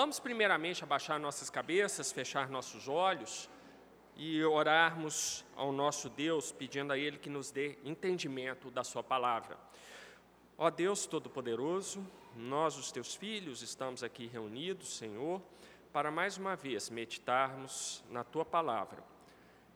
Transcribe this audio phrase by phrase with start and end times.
[0.00, 3.50] Vamos primeiramente abaixar nossas cabeças, fechar nossos olhos
[4.14, 9.58] e orarmos ao nosso Deus, pedindo a Ele que nos dê entendimento da Sua palavra.
[10.56, 15.42] Ó Deus Todo-Poderoso, nós, os Teus filhos, estamos aqui reunidos, Senhor,
[15.92, 19.02] para mais uma vez meditarmos na Tua palavra.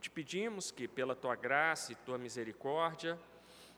[0.01, 3.19] Te pedimos que, pela Tua graça e Tua misericórdia,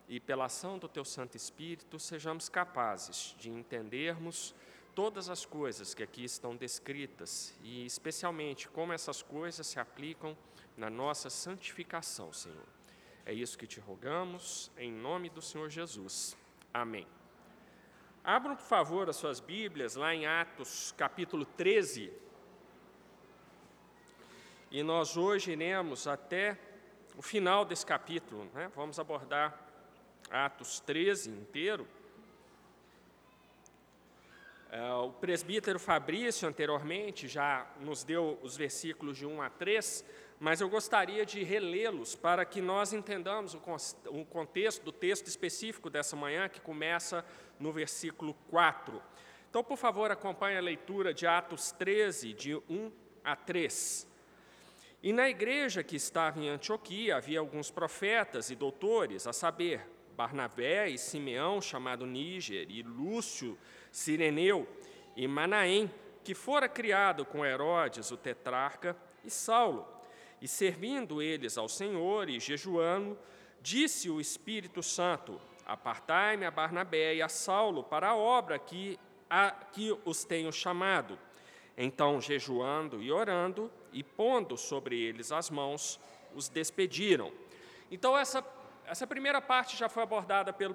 [0.06, 4.54] e pela ação do Teu Santo Espírito, sejamos capazes de entendermos
[4.94, 10.36] todas as coisas que aqui estão descritas e, especialmente, como essas coisas se aplicam
[10.76, 12.66] na nossa santificação, Senhor.
[13.26, 16.36] É isso que te rogamos, em nome do Senhor Jesus.
[16.72, 17.06] Amém.
[18.22, 22.12] Abram, por favor, as suas Bíblias lá em Atos, capítulo 13.
[24.70, 26.58] E nós hoje iremos até
[27.16, 28.70] o final desse capítulo, né?
[28.74, 29.58] vamos abordar
[30.30, 31.86] Atos 13 inteiro.
[34.77, 40.05] É, o presbítero Fabrício, anteriormente, já nos deu os versículos de 1 a 3,
[40.41, 46.16] mas eu gostaria de relê-los para que nós entendamos o contexto do texto específico dessa
[46.16, 47.25] manhã, que começa
[47.61, 49.00] no versículo 4.
[49.48, 52.91] Então, por favor, acompanhe a leitura de Atos 13, de 1
[53.22, 54.09] a 3.
[55.05, 60.88] E na igreja que estava em Antioquia havia alguns profetas e doutores, a saber, Barnabé
[60.88, 63.56] e Simeão, chamado Níger, e Lúcio,
[63.95, 64.67] Sireneu,
[65.14, 65.89] e Manaém,
[66.25, 69.87] que fora criado com Herodes, o tetrarca, e Saulo.
[70.42, 73.17] E servindo eles ao Senhor e jejuando,
[73.62, 78.98] disse o Espírito Santo: Apartai-me a Barnabé e a Saulo para a obra que,
[79.31, 81.17] a, que os tenho chamado.
[81.78, 86.00] Então, jejuando e orando, e pondo sobre eles as mãos,
[86.34, 87.33] os despediram.
[87.92, 88.45] Então, essa
[88.86, 90.74] essa primeira parte já foi abordada pelo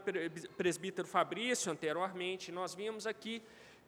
[0.57, 2.51] presbítero Fabrício anteriormente.
[2.51, 3.41] Nós vimos aqui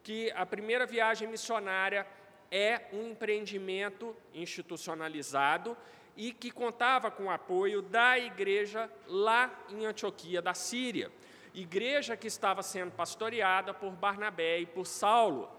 [0.04, 2.06] que a primeira viagem missionária
[2.52, 5.76] é um empreendimento institucionalizado
[6.16, 11.12] e que contava com o apoio da igreja lá em Antioquia da Síria.
[11.54, 15.50] Igreja que estava sendo pastoreada por Barnabé e por Saulo.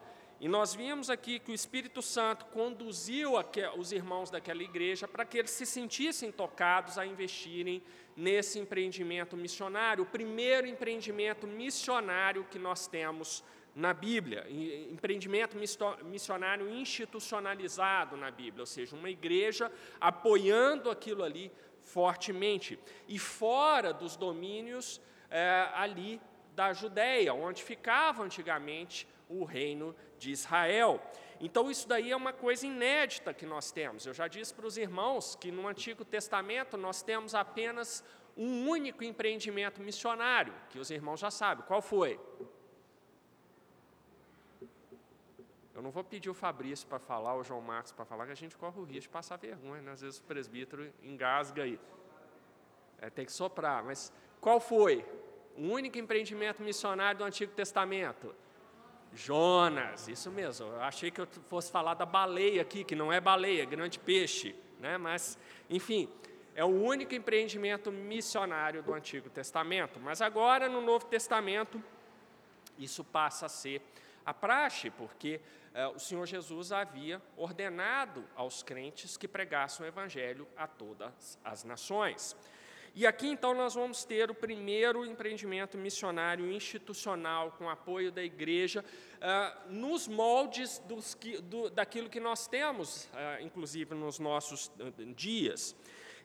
[0.42, 3.34] E nós vimos aqui que o Espírito Santo conduziu
[3.78, 7.80] os irmãos daquela igreja para que eles se sentissem tocados a investirem
[8.16, 14.44] nesse empreendimento missionário, o primeiro empreendimento missionário que nós temos na Bíblia,
[14.90, 15.56] empreendimento
[16.04, 19.70] missionário institucionalizado na Bíblia, ou seja, uma igreja
[20.00, 21.52] apoiando aquilo ali
[21.84, 22.80] fortemente.
[23.06, 25.00] E fora dos domínios
[25.30, 26.20] é, ali
[26.52, 29.06] da Judéia, onde ficava antigamente
[29.40, 31.00] o reino de Israel.
[31.40, 34.06] Então, isso daí é uma coisa inédita que nós temos.
[34.06, 38.04] Eu já disse para os irmãos que no Antigo Testamento nós temos apenas
[38.36, 41.64] um único empreendimento missionário, que os irmãos já sabem.
[41.66, 42.18] Qual foi?
[45.74, 48.36] Eu não vou pedir o Fabrício para falar, o João Marcos para falar, que a
[48.36, 49.92] gente corre o risco de passar vergonha, né?
[49.92, 51.80] às vezes o presbítero engasga aí.
[53.00, 55.04] É, tem que soprar, mas qual foi?
[55.56, 58.34] O único empreendimento missionário do Antigo Testamento?
[59.14, 60.66] Jonas, isso mesmo.
[60.66, 64.54] Eu achei que eu fosse falar da baleia aqui, que não é baleia, grande peixe,
[64.80, 64.96] né?
[64.96, 66.08] Mas, enfim,
[66.54, 70.00] é o único empreendimento missionário do Antigo Testamento.
[70.00, 71.82] Mas agora, no Novo Testamento,
[72.78, 73.82] isso passa a ser
[74.24, 75.40] a praxe, porque
[75.74, 81.64] eh, o Senhor Jesus havia ordenado aos crentes que pregassem o Evangelho a todas as
[81.64, 82.36] nações.
[82.94, 88.84] E aqui então nós vamos ter o primeiro empreendimento missionário institucional com apoio da igreja,
[88.84, 94.70] uh, nos moldes dos do, daquilo que nós temos, uh, inclusive nos nossos
[95.16, 95.74] dias.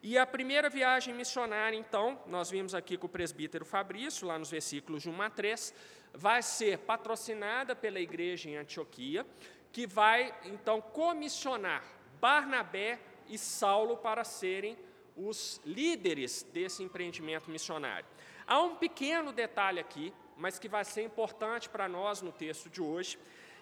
[0.03, 4.51] E a primeira viagem missionária, então, nós vimos aqui com o presbítero Fabrício, lá nos
[4.51, 5.73] versículos de 1 a 3,
[6.13, 9.25] vai ser patrocinada pela igreja em Antioquia,
[9.71, 11.83] que vai, então, comissionar
[12.19, 14.77] Barnabé e Saulo para serem
[15.17, 18.05] os líderes desse empreendimento missionário.
[18.45, 22.81] Há um pequeno detalhe aqui, mas que vai ser importante para nós no texto de
[22.81, 23.17] hoje,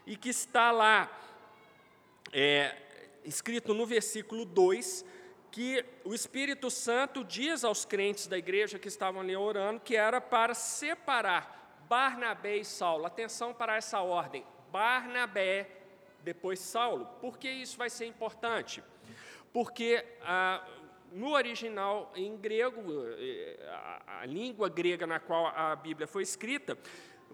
[0.06, 1.10] e que está lá,
[2.32, 2.76] é,
[3.24, 5.06] escrito no versículo 2,
[5.50, 10.20] que o Espírito Santo diz aos crentes da igreja que estavam ali orando que era
[10.20, 11.56] para separar
[11.88, 13.06] Barnabé e Saulo.
[13.06, 15.70] Atenção para essa ordem: Barnabé,
[16.24, 17.06] depois Saulo.
[17.22, 18.84] Por que isso vai ser importante?
[19.54, 20.68] Porque ah,
[21.12, 22.82] no original em grego,
[23.18, 23.58] eh,
[24.08, 26.78] a, língua grega na qual a Bíblia foi escrita,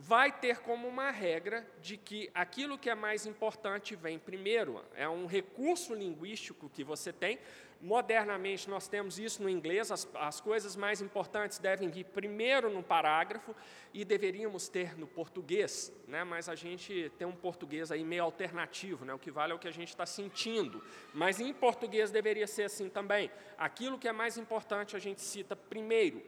[0.02, 4.84] vai ter como uma regra de que aquilo que é mais importante vem primeiro.
[4.96, 7.38] É um recurso linguístico que você tem
[7.82, 12.84] Modernamente, nós temos isso no inglês, as, as, coisas mais importantes devem vir primeiro no
[12.84, 13.56] parágrafo
[13.92, 16.24] e deveríamos ter no português, né?
[16.24, 19.16] mas a gente tem um português aí meio alternativo, né?
[19.16, 20.84] o que vale é o que a gente está sentindo.
[21.12, 23.32] Mas em português deveria ser assim também.
[23.58, 26.22] Aquilo que é mais importante a gente cita primeiro.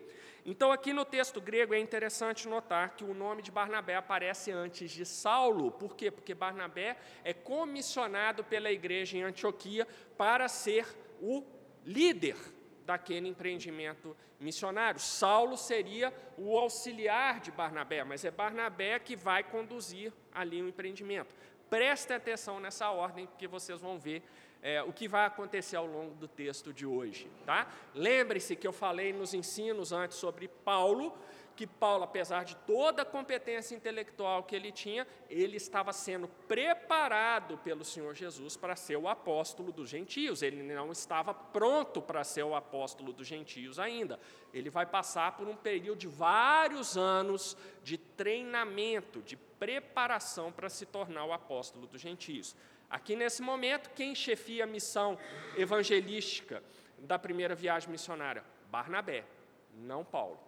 [0.45, 4.91] Então, aqui no texto grego é interessante notar que o nome de Barnabé aparece antes
[4.91, 5.71] de Saulo.
[5.71, 6.11] Por quê?
[6.11, 9.87] Porque Barnabé é comissionado pela igreja em Antioquia
[10.17, 10.85] para ser
[11.21, 11.45] o
[11.85, 12.35] líder
[12.85, 14.99] daquele empreendimento missionário.
[14.99, 21.33] Saulo seria o auxiliar de Barnabé, mas é Barnabé que vai conduzir ali o empreendimento.
[21.69, 24.21] Prestem atenção nessa ordem, porque vocês vão ver
[24.63, 27.29] é, o que vai acontecer ao longo do texto de hoje.
[27.45, 27.67] Tá?
[27.93, 31.13] Lembre-se que eu falei nos ensinos antes sobre Paulo,
[31.53, 37.57] que Paulo, apesar de toda a competência intelectual que ele tinha, ele estava sendo preparado
[37.57, 40.41] pelo Senhor Jesus para ser o apóstolo dos gentios.
[40.41, 44.19] Ele não estava pronto para ser o apóstolo dos gentios ainda.
[44.53, 50.85] Ele vai passar por um período de vários anos de treinamento, de preparação para se
[50.85, 52.55] tornar o apóstolo dos gentios.
[52.93, 55.17] Aqui nesse momento, quem chefia a missão
[55.57, 56.63] evangelística
[56.99, 58.43] da primeira viagem missionária?
[58.69, 59.25] Barnabé,
[59.73, 60.39] não Paulo.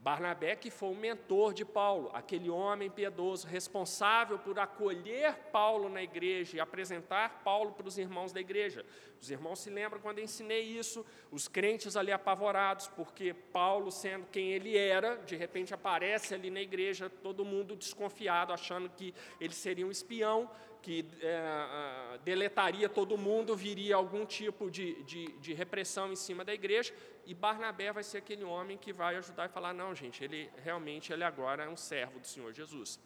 [0.00, 6.02] Barnabé, que foi o mentor de Paulo, aquele homem piedoso, responsável por acolher Paulo na
[6.02, 8.84] igreja e apresentar Paulo para os irmãos da igreja.
[9.20, 14.26] Os irmãos se lembram quando eu ensinei isso, os crentes ali apavorados, porque Paulo, sendo
[14.26, 19.54] quem ele era, de repente aparece ali na igreja, todo mundo desconfiado, achando que ele
[19.54, 20.48] seria um espião,
[20.88, 26.54] que é, deletaria todo mundo, viria algum tipo de, de, de, repressão em cima da
[26.54, 26.94] igreja,
[27.26, 31.12] e Barnabé vai ser aquele homem que vai ajudar e falar, não, gente, ele realmente,
[31.12, 32.98] ele agora é um servo do Senhor Jesus.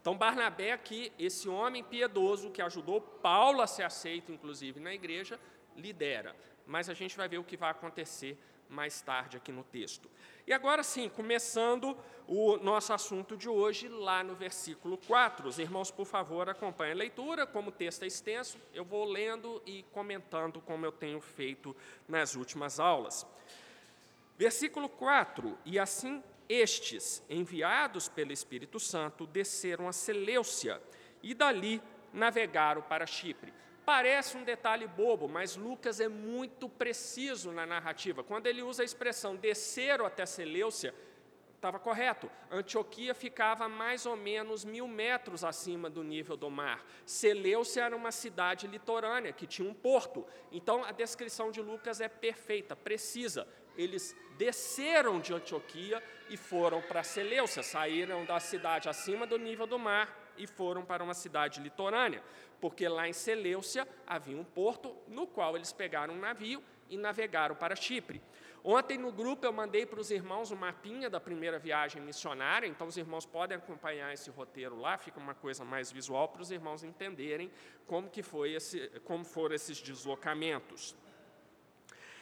[0.00, 5.40] Então, Barnabé aqui, esse homem piedoso que ajudou Paulo a ser aceito, inclusive, na igreja,
[5.76, 6.36] lidera.
[6.68, 8.38] Mas a gente vai ver o que vai acontecer
[8.68, 10.08] mais tarde aqui no texto.
[10.50, 15.48] E agora sim, começando o nosso assunto de hoje, lá no versículo 4.
[15.48, 17.46] Os irmãos, por favor, acompanhem a leitura.
[17.46, 21.76] Como o texto é extenso, eu vou lendo e comentando como eu tenho feito
[22.08, 23.24] nas últimas aulas.
[24.36, 30.82] Versículo 4: E assim estes, enviados pelo Espírito Santo, desceram a Seleucia
[31.22, 31.80] e dali
[32.12, 33.54] navegaram para Chipre.
[33.84, 38.22] Parece um detalhe bobo, mas Lucas é muito preciso na narrativa.
[38.22, 40.94] Quando ele usa a expressão desceram até Seleucia,
[41.60, 42.30] estava correto.
[42.50, 46.84] Antioquia ficava mais ou menos mil metros acima do nível do mar.
[47.04, 50.26] Seleucia era uma cidade litorânea que tinha um porto.
[50.50, 53.46] Então a descrição de Lucas é perfeita, precisa.
[53.76, 59.78] Eles desceram de Antioquia e foram para Seleucia, saíram da cidade acima do nível do
[59.78, 62.22] mar e foram para uma cidade litorânea
[62.60, 67.54] porque lá em Seleucia havia um porto no qual eles pegaram um navio e navegaram
[67.54, 68.20] para Chipre.
[68.62, 72.86] Ontem no grupo eu mandei para os irmãos um mapinha da primeira viagem missionária, então
[72.86, 76.84] os irmãos podem acompanhar esse roteiro lá, fica uma coisa mais visual para os irmãos
[76.84, 77.50] entenderem
[77.86, 80.94] como que foi esse, como foram esses deslocamentos.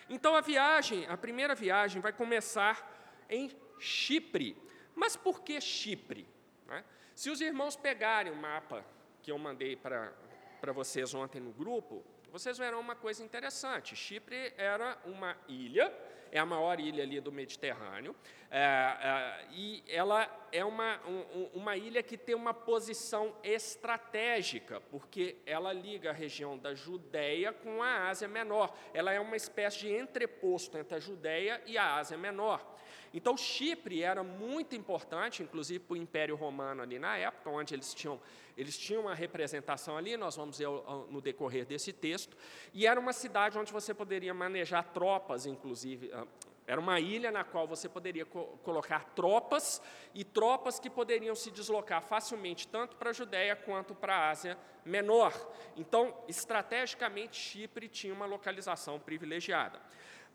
[0.09, 3.51] Então a viagem, a primeira viagem vai começar em
[3.81, 4.57] Chipre.
[4.95, 6.27] Mas por que Chipre?
[6.67, 6.85] Né?
[7.15, 8.85] Se os irmãos pegarem o mapa
[9.23, 10.13] que eu mandei para
[10.61, 13.97] para vocês ontem no grupo, vocês verão uma coisa interessante.
[13.97, 15.93] Chipre era uma ilha,
[16.31, 18.15] é a maior ilha ali do Mediterrâneo,
[18.51, 25.37] é, é, e ela é uma, um, uma ilha que tem uma posição estratégica, porque
[25.47, 28.77] ela liga a região da Judéia com a Ásia Menor.
[28.93, 32.77] Ela é uma espécie de entreposto entre a Judéia e a Ásia Menor.
[33.13, 37.95] Então, Chipre era muito importante, inclusive para o Império Romano ali na época, onde eles
[37.95, 38.21] tinham,
[38.57, 40.69] eles tinham uma representação ali, nós vamos ver
[41.09, 42.37] no decorrer desse texto,
[42.75, 46.27] e era uma cidade onde você poderia manejar tropas, inclusive, ah,
[46.69, 49.81] era uma ilha na qual você poderia co colocar tropas
[50.15, 54.59] e tropas que poderiam se deslocar facilmente tanto para a Judéia quanto para a Ásia
[54.85, 55.33] Menor.
[55.77, 59.81] Então, estrategicamente, Chipre tinha uma localização privilegiada.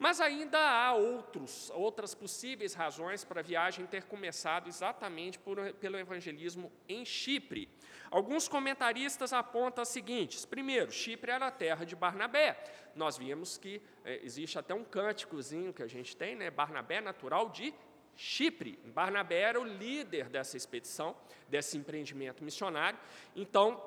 [0.04, 5.98] Mas ainda há outros, outras possíveis razões para a viagem ter começado exatamente por, pelo
[5.98, 7.70] evangelismo em Chipre.
[8.12, 12.62] Alguns comentaristas apontam as seguintes: primeiro, Chipre era a terra de Barnabé.
[12.94, 16.52] Nós vimos que é, existe até um cânticozinho que a gente tem, né?
[16.52, 17.74] Barnabé natural de
[18.14, 18.78] Chipre.
[18.88, 21.16] Barnabé era o líder dessa expedição,
[21.48, 23.00] desse empreendimento missionário.
[23.34, 23.82] Então,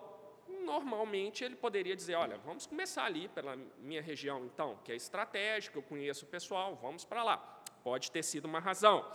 [0.66, 5.78] normalmente ele poderia dizer: olha, vamos começar ali pela minha região, então, que é estratégica,
[5.78, 7.62] eu conheço o pessoal, vamos para lá.
[7.82, 9.08] Pode ter sido uma razão.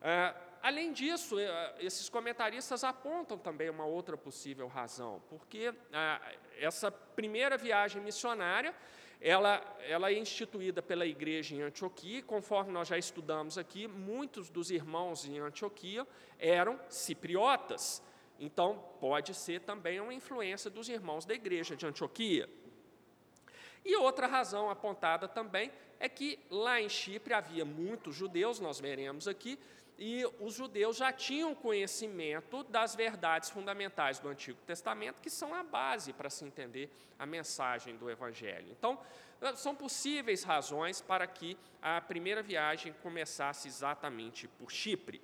[0.00, 6.90] É, além disso, é, esses comentaristas apontam também uma outra possível razão, porque é, essa
[6.92, 8.74] primeira viagem missionária
[9.20, 14.70] ela, ela é instituída pela igreja em Antioquia, conforme nós já estudamos aqui, muitos dos
[14.70, 16.06] irmãos em Antioquia
[16.38, 18.02] eram cipriotas.
[18.38, 22.48] Então, pode ser também uma influência dos irmãos da igreja de Antioquia.
[23.84, 29.28] E outra razão apontada também é que lá em Chipre havia muitos judeus, nós veremos
[29.28, 29.58] aqui,
[29.98, 35.62] e os judeus já tinham conhecimento das verdades fundamentais do Antigo Testamento, que são a
[35.62, 38.66] base para se entender a mensagem do Evangelho.
[38.72, 38.98] Então,
[39.54, 45.20] são possíveis razões para que a primeira viagem começasse exatamente por Chipre.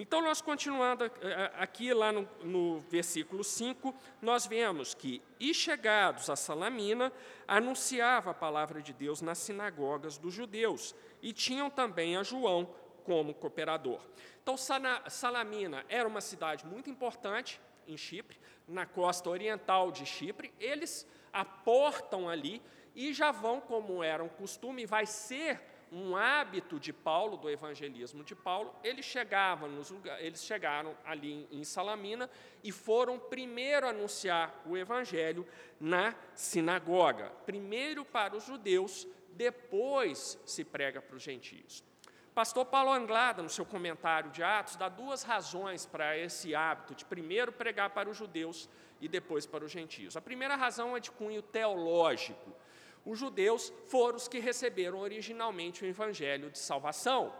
[0.00, 1.10] Então, nós continuando
[1.58, 7.12] aqui, lá no, no, versículo 5, nós vemos que, e chegados a Salamina,
[7.48, 13.34] anunciava a palavra de Deus nas sinagogas dos judeus, e tinham também a João como
[13.34, 14.00] cooperador.
[14.40, 18.38] Então, Salamina era uma cidade muito importante em Chipre,
[18.68, 20.54] na costa oriental de Chipre.
[20.60, 22.62] Eles aportam ali
[22.94, 25.60] e já vão, como era um costume, vai ser
[25.92, 31.64] um hábito de Paulo, do evangelismo de Paulo, eles chegavam, nos, eles chegaram ali em
[31.64, 32.28] Salamina
[32.62, 35.46] e foram primeiro anunciar o evangelho
[35.80, 37.32] na sinagoga.
[37.46, 41.82] Primeiro para os judeus, depois se prega para os gentios.
[42.34, 47.04] Pastor Paulo Anglada, no seu comentário de Atos, dá duas razões para esse hábito de
[47.04, 48.68] primeiro pregar para os judeus
[49.00, 50.16] e depois para os gentios.
[50.16, 52.54] A primeira razão é de cunho teológico
[53.08, 57.34] os judeus foram os que receberam originalmente o evangelho de salvação.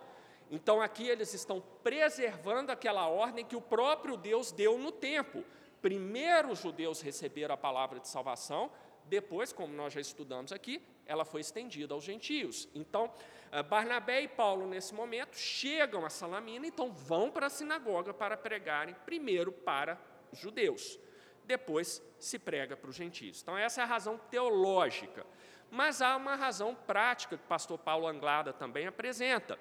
[0.51, 5.45] Então aqui eles estão preservando aquela ordem que o próprio Deus deu no tempo.
[5.83, 8.71] Primeiro os judeus receberam a palavra de salvação,
[9.05, 12.67] depois, como nós já estudamos aqui, ela foi estendida aos gentios.
[12.75, 13.13] Então,
[13.51, 18.37] eh, Barnabé e Paulo, nesse momento, chegam a Salamina, então vão para a sinagoga para
[18.37, 19.99] pregarem primeiro para
[20.31, 20.99] os judeus,
[21.45, 23.41] depois se prega para os gentios.
[23.43, 25.27] Então, essa é a razão teológica.
[25.71, 29.59] Mas há uma razão prática que o pastor Paulo Anglada também apresenta.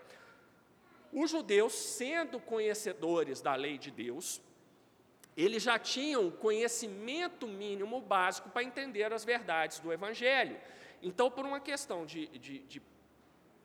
[1.12, 4.42] Os judeus, sendo conhecedores da lei de Deus,
[5.36, 10.58] eles já tinham conhecimento mínimo básico para entender as verdades do Evangelho.
[11.02, 12.82] Então, por uma questão de, de, de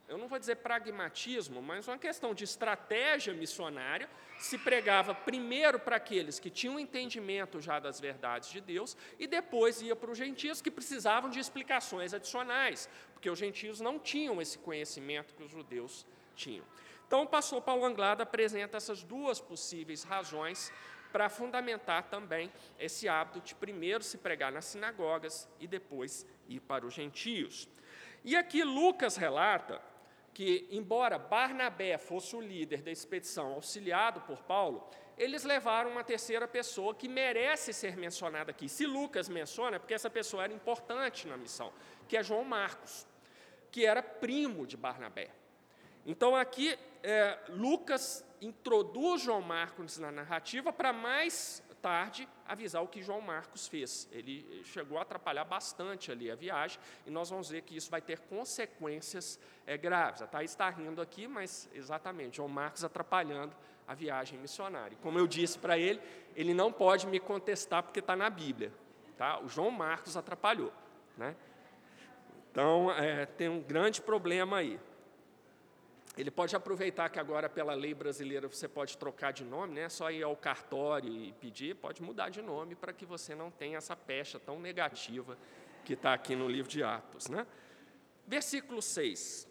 [0.08, 5.96] eu não vou dizer pragmatismo, mas uma questão de estratégia missionária, se pregava primeiro para
[5.96, 10.60] aqueles que tinham entendimento já das verdades de Deus e depois ia para os gentios
[10.60, 16.04] que precisavam de explicações adicionais, porque os gentios não tinham esse conhecimento que os judeus
[16.34, 16.64] tinham.
[17.06, 20.72] Então, o pastor Paulo Anglada apresenta essas duas possíveis razões
[21.12, 26.86] para fundamentar também esse hábito de primeiro se pregar nas sinagogas e depois ir para
[26.86, 27.68] os gentios.
[28.24, 29.80] E aqui Lucas relata
[30.34, 36.48] que, embora Barnabé fosse o líder da expedição, auxiliado por Paulo, eles levaram uma terceira
[36.48, 38.68] pessoa que merece ser mencionada aqui.
[38.68, 41.72] Se Lucas menciona, é porque essa pessoa era importante na missão,
[42.08, 43.06] que é João Marcos,
[43.70, 45.30] que era primo de Barnabé.
[46.04, 53.02] Então, aqui, é, Lucas introduz João Marcos na narrativa para mais tarde avisar o que
[53.02, 54.08] João Marcos fez.
[54.12, 58.00] Ele chegou a atrapalhar bastante ali a viagem, e nós vamos ver que isso vai
[58.00, 60.22] ter consequências é, graves.
[60.22, 63.54] A Thaís está rindo aqui, mas exatamente, João Marcos atrapalhando
[63.86, 64.96] a viagem missionária.
[65.02, 66.00] Como eu disse para ele,
[66.36, 68.72] ele não pode me contestar porque está na Bíblia.
[69.16, 69.40] Tá?
[69.40, 70.72] O João Marcos atrapalhou.
[71.16, 71.34] Né?
[72.50, 74.78] Então, é, tem um grande problema aí
[76.16, 79.88] ele pode aproveitar que agora, pela lei brasileira, você pode trocar de nome, né?
[79.88, 83.78] só ir ao cartório e pedir, pode mudar de nome para que você não tenha
[83.78, 85.38] essa pecha tão negativa
[85.84, 87.28] que está aqui no livro de Atos.
[87.28, 87.46] Né?
[88.26, 89.48] Versículo 6.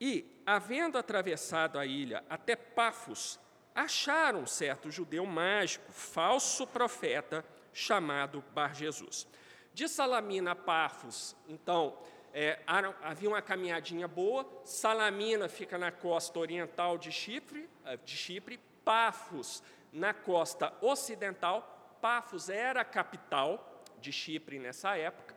[0.00, 3.38] E, havendo atravessado a ilha até Pafos,
[3.74, 9.26] acharam certo judeu mágico, falso profeta, chamado Bar Jesus.
[9.74, 11.98] De Salamina a Pafos, então,
[12.32, 14.46] é, havia uma caminhadinha boa.
[14.64, 21.96] Salamina fica na costa oriental de Chipre, é, de Chipre, Pafos na costa ocidental.
[22.00, 25.34] Pafos era a capital de Chipre nessa época.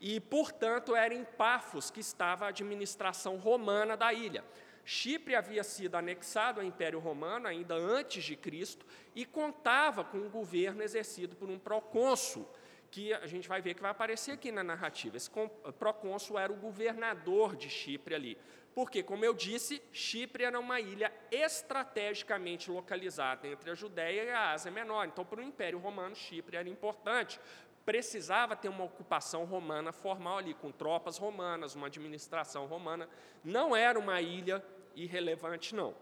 [0.00, 4.44] E, portanto, era em Pafos que estava a administração romana da ilha.
[4.84, 10.30] Chipre havia sido anexado ao Império Romano ainda antes de Cristo e contava com um
[10.30, 12.48] governo exercido por um procônsul,
[12.90, 15.16] que a gente vai ver que vai aparecer aqui na narrativa.
[15.16, 15.30] Esse
[15.78, 18.38] procônsul era o governador de Chipre ali.
[18.74, 24.52] Porque, como eu disse, Chipre era uma ilha estrategicamente localizada entre a Judéia e a
[24.52, 25.06] Ásia Menor.
[25.06, 27.40] Então, para o Império Romano, Chipre era importante.
[27.84, 33.08] Precisava ter uma ocupação romana formal ali, com tropas romanas, uma administração romana.
[33.42, 34.64] Não era uma ilha
[34.94, 35.94] irrelevante, não.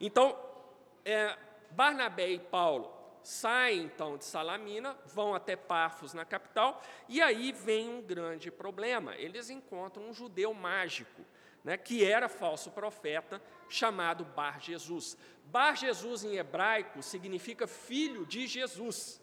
[0.00, 0.38] Então,
[1.04, 1.36] é,
[1.70, 7.88] Barnabé e Paulo saem então de Salamina, vão até Pafos, na capital, e aí vem
[7.88, 9.16] um grande problema.
[9.16, 11.24] Eles encontram um judeu mágico,
[11.62, 15.16] né, que era falso profeta, chamado Bar Jesus.
[15.44, 19.20] Bar Jesus em hebraico significa filho de Jesus.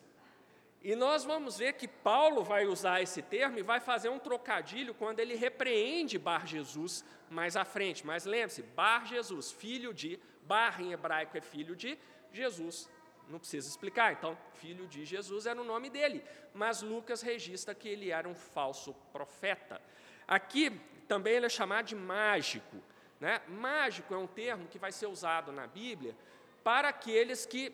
[0.81, 4.93] E nós vamos ver que Paulo vai usar esse termo e vai fazer um trocadilho
[4.93, 8.05] quando ele repreende Bar Jesus mais à frente.
[8.05, 11.97] Mas lembre-se, Bar Jesus, filho de, Bar em hebraico é filho de
[12.31, 12.87] Jesus.
[13.29, 16.23] Não precisa explicar, então, filho de Jesus era o nome dele.
[16.53, 19.81] Mas Lucas registra que ele era um falso profeta.
[20.27, 20.71] Aqui
[21.07, 22.77] também ele é chamado de mágico.
[23.19, 23.41] Né?
[23.47, 26.15] Mágico é um termo que vai ser usado na Bíblia
[26.63, 27.73] para aqueles que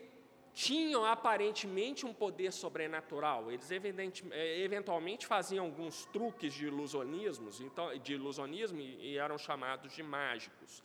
[0.53, 3.51] tinham aparentemente um poder sobrenatural.
[3.51, 10.03] Eles eh, eventualmente faziam alguns truques de ilusionismos, então, de ilusionismo e eram chamados de
[10.03, 10.83] mágicos.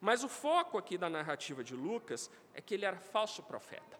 [0.00, 3.99] Mas o foco aqui da narrativa de Lucas é que ele era falso profeta.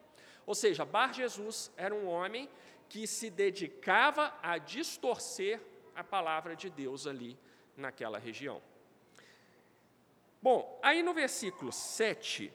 [0.50, 2.50] Ou seja, Bar Jesus era um homem
[2.88, 5.60] que se dedicava a distorcer
[5.94, 7.38] a palavra de Deus ali
[7.76, 8.60] naquela região.
[10.42, 12.52] Bom, aí no versículo 7,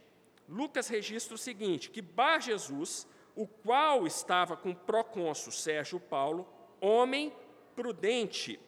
[0.50, 6.46] Lucas registra o seguinte: que Bar Jesus, o qual estava com o procônsul Sérgio Paulo,
[6.82, 7.34] homem
[7.78, 8.60] prudente,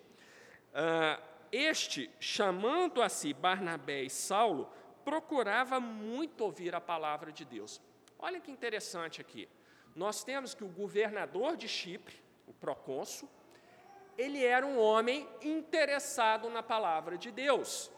[0.72, 4.72] uh, este, chamando a si Barnabé e Saulo,
[5.04, 7.82] procurava muito ouvir a palavra de Deus.
[8.20, 9.48] Olha que interessante aqui.
[9.96, 12.16] Nós temos que o governador de Chipre,
[12.48, 13.30] o procônsul,
[14.18, 17.92] ele era um homem interessado na palavra de Deus.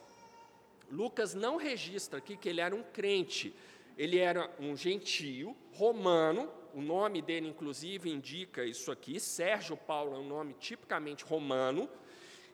[0.92, 3.56] Lucas não registra aqui que ele era um crente,
[3.98, 9.20] ele era um gentio romano, o nome dele, inclusive, indica isso aqui.
[9.20, 11.90] Sérgio Paulo é um nome tipicamente romano,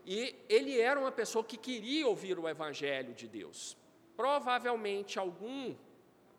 [0.05, 3.75] e ele era uma pessoa que queria ouvir o evangelho de Deus.
[4.15, 5.75] Provavelmente algum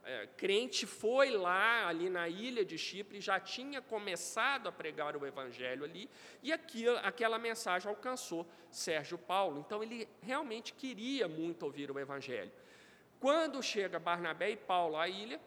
[0.07, 5.27] é, crente foi lá, ali na ilha de Chipre, já tinha começado a pregar o
[5.27, 6.09] evangelho ali,
[6.45, 9.59] e aquela mensagem alcançou Sérgio Paulo.
[9.59, 12.53] Então, ele realmente queria muito ouvir o evangelho.
[13.19, 15.41] Quando chega Barnabé e Paulo à ilha,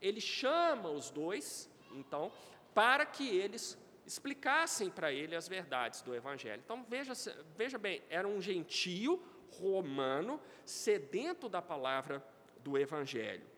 [0.00, 2.30] ele chama os dois, então,
[2.74, 6.60] para que eles explicassem para ele as verdades do evangelho.
[6.62, 7.14] Então, veja,
[7.56, 9.22] veja bem, era um gentio
[9.58, 12.22] romano sedento da palavra
[12.58, 13.51] do evangelho.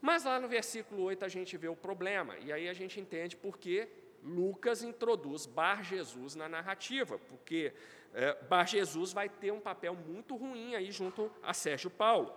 [0.00, 3.36] Mas lá no versículo 8 a gente vê o problema, e aí a gente entende
[3.36, 3.88] por que
[4.22, 7.72] Lucas introduz Bar Jesus na narrativa, porque
[8.14, 12.34] é, Bar Jesus vai ter um papel muito ruim aí junto a Sérgio Paulo.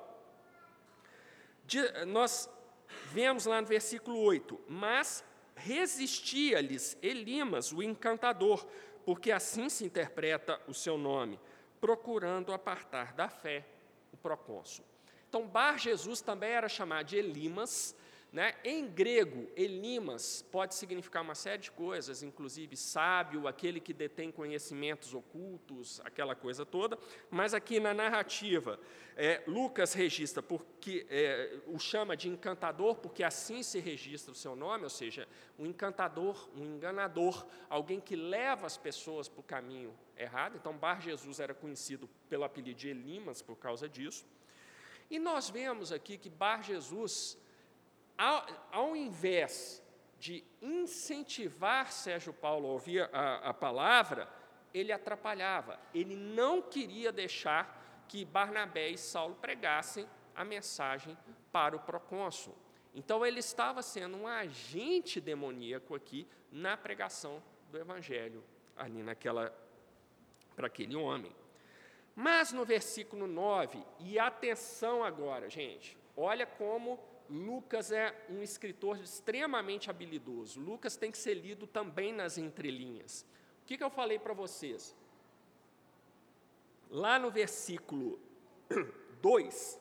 [1.65, 2.49] De, nós
[3.11, 5.23] vemos lá no versículo 8: Mas
[5.55, 8.65] resistia-lhes Elimas, o encantador,
[9.05, 11.39] porque assim se interpreta o seu nome,
[11.79, 13.65] procurando apartar da fé
[14.11, 14.85] o procônsul.
[15.33, 17.95] Então, Bar Jesus também era chamado de Elimas.
[18.31, 18.53] Né?
[18.63, 25.11] Em grego, Elimas pode significar uma série de coisas, inclusive sábio, aquele que detém conhecimentos
[25.15, 26.99] ocultos, aquela coisa toda.
[27.31, 28.79] Mas aqui na narrativa,
[29.17, 34.55] é, Lucas registra porque é, o chama de encantador, porque assim se registra o seu
[34.55, 39.95] nome, ou seja, um encantador, um enganador, alguém que leva as pessoas para o caminho
[40.15, 40.57] errado.
[40.57, 44.23] Então, Bar Jesus era conhecido pelo apelido de Elimas por causa disso.
[45.09, 47.37] E nós vemos aqui que Bar Jesus,
[48.17, 49.81] ao, ao invés
[50.19, 54.29] de incentivar Sérgio Paulo a ouvir a, a palavra,
[54.73, 61.17] ele atrapalhava, ele não queria deixar que Barnabé e Saulo pregassem a mensagem
[61.51, 62.55] para o procônsul.
[62.95, 68.43] Então ele estava sendo um agente demoníaco aqui na pregação do evangelho
[68.75, 69.53] ali naquela
[70.55, 71.35] para aquele homem.
[72.15, 76.99] Mas no versículo 9, e atenção agora, gente, olha como
[77.29, 80.59] Lucas é um escritor extremamente habilidoso.
[80.59, 83.25] Lucas tem que ser lido também nas entrelinhas.
[83.63, 84.95] O que, que eu falei para vocês?
[86.89, 88.19] Lá no versículo
[89.21, 89.79] 2,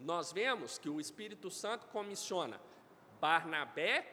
[0.00, 2.60] nós vemos que o Espírito Santo comissiona
[3.20, 4.04] Barnabé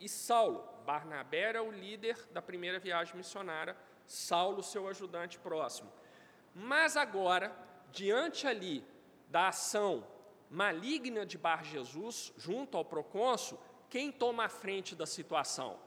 [0.00, 0.64] e Saulo.
[0.84, 3.76] Barnabé era o líder da primeira viagem missionária,
[4.06, 5.92] Saulo, seu ajudante próximo.
[6.54, 7.54] Mas agora,
[7.92, 8.84] diante ali
[9.28, 10.06] da ação
[10.50, 13.58] maligna de Bar Jesus, junto ao procônsul,
[13.88, 15.78] quem toma a frente da situação?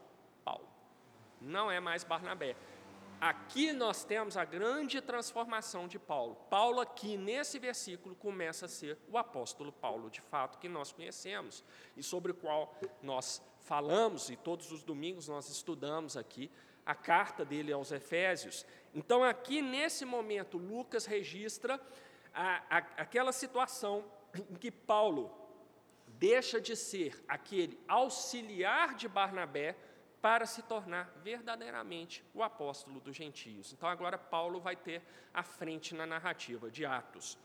[0.44, 0.68] Paulo.
[1.40, 2.56] Não é mais Barnabé.
[3.20, 6.36] Aqui nós temos a grande transformação de Paulo.
[6.50, 11.64] Paulo, aqui nesse versículo, começa a ser o apóstolo Paulo, de fato, que nós conhecemos
[11.96, 16.50] e sobre o qual nós falamos e todos os domingos nós estudamos aqui
[16.84, 18.66] a carta dele aos Efésios.
[18.94, 21.80] Então, aqui nesse momento, Lucas registra
[22.32, 24.04] a, a, aquela situação
[24.50, 25.32] em que Paulo
[26.06, 29.76] deixa de ser aquele auxiliar de Barnabé
[30.24, 33.74] para se tornar verdadeiramente o apóstolo dos gentios.
[33.74, 35.02] Então agora Paulo vai ter
[35.34, 37.36] a frente na narrativa de Atos.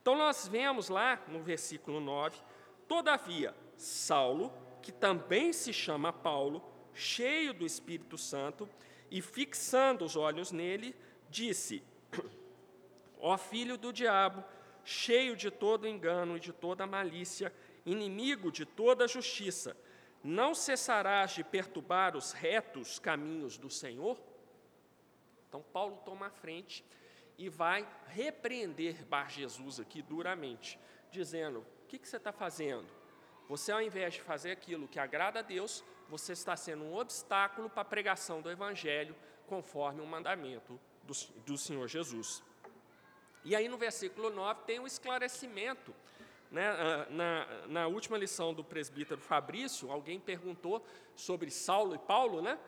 [0.00, 2.38] Então nós vemos lá no versículo 9,
[2.86, 6.62] todavia, Saulo, que também se chama Paulo,
[6.94, 8.68] cheio do Espírito Santo,
[9.10, 10.94] e fixando os olhos nele,
[11.30, 11.82] disse:
[13.18, 14.44] Ó filho do diabo,
[14.84, 17.52] cheio de todo engano e de toda malícia,
[17.84, 19.76] inimigo de toda justiça,
[20.22, 24.18] não cessarás de perturbar os retos caminhos do Senhor?
[25.48, 26.84] Então, Paulo toma a frente
[27.38, 30.78] e vai repreender Bar Jesus aqui duramente,
[31.10, 32.86] dizendo: O que, que você está fazendo?
[33.48, 37.68] Você, ao invés de fazer aquilo que agrada a Deus, você está sendo um obstáculo
[37.68, 39.14] para a pregação do Evangelho,
[39.46, 42.42] conforme o mandamento do, do Senhor Jesus.
[43.44, 45.94] E aí, no versículo 9, tem um esclarecimento
[46.50, 52.40] né, ah, na, na, última lição do presbítero Fabrício, alguém perguntou sobre Saulo e Paulo,
[52.40, 52.58] né?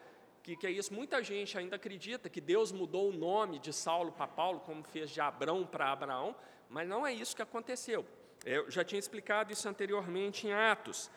[0.42, 0.92] Que, que é isso?
[0.92, 5.10] Muita gente ainda acredita que Deus mudou o nome de Saulo para Paulo, como fez
[5.10, 6.34] de Abrão para Abraão,
[6.68, 8.06] mas não é isso que aconteceu.
[8.44, 11.10] Eu já tinha explicado isso anteriormente em Atos.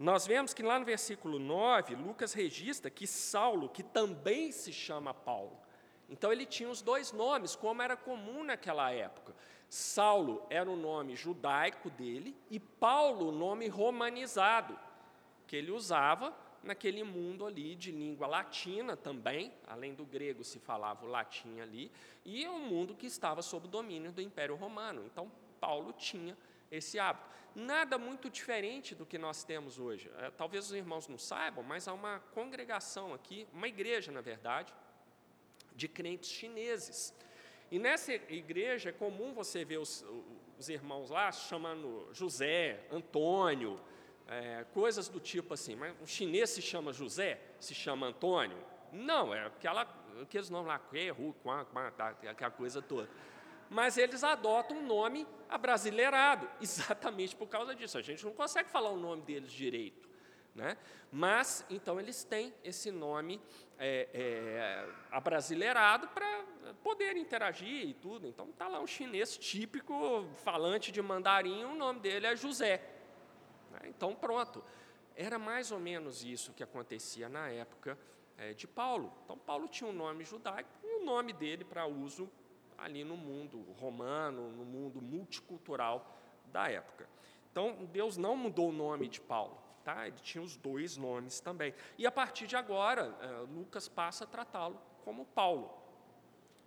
[0.00, 5.12] Nós vemos que lá no versículo 9, Lucas registra que Saulo, que também se chama
[5.12, 5.60] Paulo,
[6.08, 9.36] então ele tinha os dois nomes, como era comum naquela época.
[9.68, 14.74] Saulo era o nome judaico dele e Paulo o nome romanizado,
[15.46, 21.04] que ele usava naquele mundo ali de língua latina também, além do grego se falava
[21.04, 21.92] o latim ali,
[22.24, 25.04] e é um mundo que estava sob o domínio do Império Romano.
[25.04, 26.38] Então Paulo tinha
[26.70, 27.28] esse hábito.
[27.54, 30.10] Nada muito diferente do que nós temos hoje.
[30.18, 34.72] É, talvez os irmãos não saibam, mas há uma congregação aqui, uma igreja, na verdade,
[35.74, 37.14] de crentes chineses.
[37.70, 40.04] E nessa igreja é comum você ver os,
[40.58, 43.80] os irmãos lá chamando José, Antônio,
[44.28, 45.74] é, coisas do tipo assim.
[45.74, 47.40] Mas o chinês se chama José?
[47.58, 48.58] Se chama Antônio?
[48.92, 49.82] Não, é aquela,
[50.22, 50.80] aqueles nomes lá,
[52.28, 53.08] aquela coisa toda.
[53.70, 57.96] Mas eles adotam um nome abrasileirado, exatamente por causa disso.
[57.96, 60.10] A gente não consegue falar o nome deles direito.
[60.52, 60.76] Né?
[61.12, 63.40] Mas, então, eles têm esse nome
[63.78, 66.44] é, é, abrasileirado para
[66.82, 68.26] poder interagir e tudo.
[68.26, 72.82] Então, está lá um chinês típico, falante de mandarim, o nome dele é José.
[73.70, 73.80] Né?
[73.84, 74.64] Então, pronto.
[75.14, 77.96] Era mais ou menos isso que acontecia na época
[78.36, 79.12] é, de Paulo.
[79.24, 82.28] Então, Paulo tinha um nome judaico e o nome dele para uso
[82.80, 87.08] ali no mundo romano, no mundo multicultural da época.
[87.50, 89.58] Então, Deus não mudou o nome de Paulo.
[89.84, 90.06] Tá?
[90.06, 91.74] Ele tinha os dois nomes também.
[91.96, 95.72] E a partir de agora, eh, Lucas passa a tratá-lo como Paulo.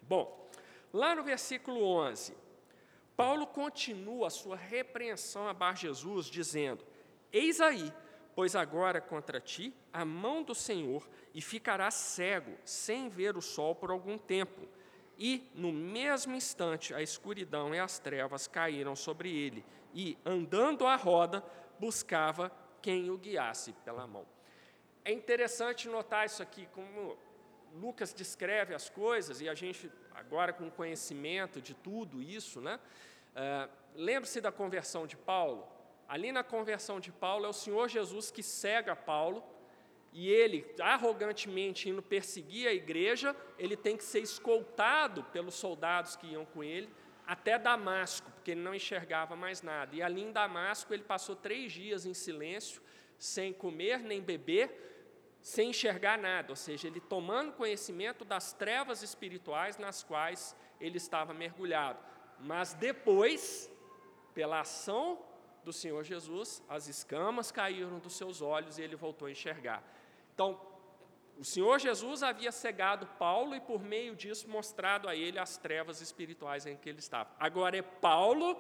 [0.02, 0.50] Bom,
[0.92, 2.36] lá no versículo 11,
[3.16, 6.84] Paulo continua a sua repreensão a Bar Jesus, dizendo:
[7.32, 7.94] Eis aí,
[8.36, 13.76] pois agora contra ti a mão do Senhor, e ficarás cego, sem ver o sol
[13.76, 14.68] por algum tempo.
[15.18, 20.96] E, no mesmo instante, a escuridão e as trevas caíram sobre ele, e, andando à
[20.96, 21.44] roda,
[21.80, 24.26] buscava quem o guiasse pela mão.
[25.06, 27.18] É interessante notar isso aqui, como
[27.74, 32.80] Lucas descreve as coisas, e a gente, agora com conhecimento de tudo isso, né?
[33.36, 35.68] Uh, Lembre-se da conversão de Paulo.
[36.08, 39.44] Ali na conversão de Paulo, é o Senhor Jesus que cega Paulo,
[40.14, 46.28] e ele, arrogantemente indo perseguir a igreja, ele tem que ser escoltado pelos soldados que
[46.28, 46.88] iam com ele,
[47.26, 49.96] até Damasco, porque ele não enxergava mais nada.
[49.96, 52.82] E ali em Damasco ele passou três dias em silêncio,
[53.18, 59.78] sem comer nem beber, sem enxergar nada, ou seja, ele tomando conhecimento das trevas espirituais
[59.78, 62.00] nas quais ele estava mergulhado.
[62.40, 63.70] Mas depois,
[64.34, 65.22] pela ação
[65.64, 69.84] do Senhor Jesus, as escamas caíram dos seus olhos e ele voltou a enxergar.
[70.34, 70.60] Então,
[71.38, 76.02] o Senhor Jesus havia cegado Paulo e, por meio disso, mostrado a ele as trevas
[76.02, 77.30] espirituais em que ele estava.
[77.40, 78.58] Agora é Paulo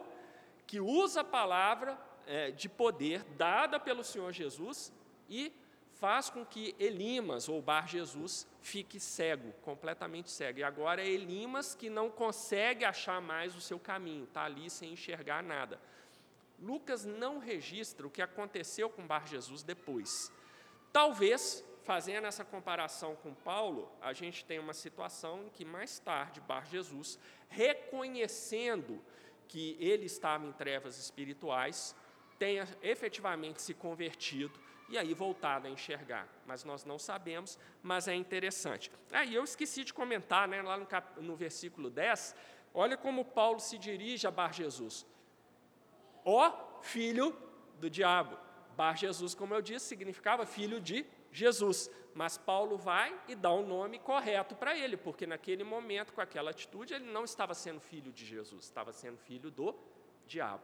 [0.66, 4.92] que usa a palavra é, de poder dada pelo Senhor Jesus
[5.30, 5.54] e
[5.94, 10.60] faz com que Elimas, ou Bar Jesus, fique cego, completamente cego.
[10.60, 14.94] E agora é Elimas que não consegue achar mais o seu caminho, está ali sem
[14.94, 15.80] enxergar nada.
[16.60, 20.32] Lucas não registra o que aconteceu com Bar Jesus depois.
[20.94, 26.40] Talvez fazendo essa comparação com Paulo, a gente tem uma situação em que mais tarde
[26.40, 29.04] Bar Jesus, reconhecendo
[29.48, 31.96] que ele estava em trevas espirituais,
[32.40, 36.28] tenha efetivamente se convertido e aí voltado a enxergar.
[36.46, 38.92] Mas nós não sabemos, mas é interessante.
[39.12, 41.20] Aí eu esqueci de comentar, né, lá no, cap...
[41.22, 42.36] no versículo 10,
[42.74, 45.06] olha como Paulo se dirige a Bar Jesus.
[46.24, 47.36] Ó filho
[47.80, 48.38] do diabo,
[48.76, 51.90] Bar Jesus, como eu disse, significava filho de Jesus.
[52.14, 56.52] Mas Paulo vai e dá o nome correto para ele, porque naquele momento, com aquela
[56.52, 59.76] atitude, ele não estava sendo filho de Jesus, estava sendo filho do
[60.28, 60.64] diabo.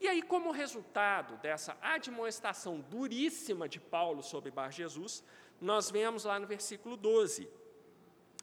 [0.00, 5.24] E aí, como resultado dessa admoestação duríssima de Paulo sobre Bar Jesus,
[5.60, 7.48] nós vemos lá no versículo 12.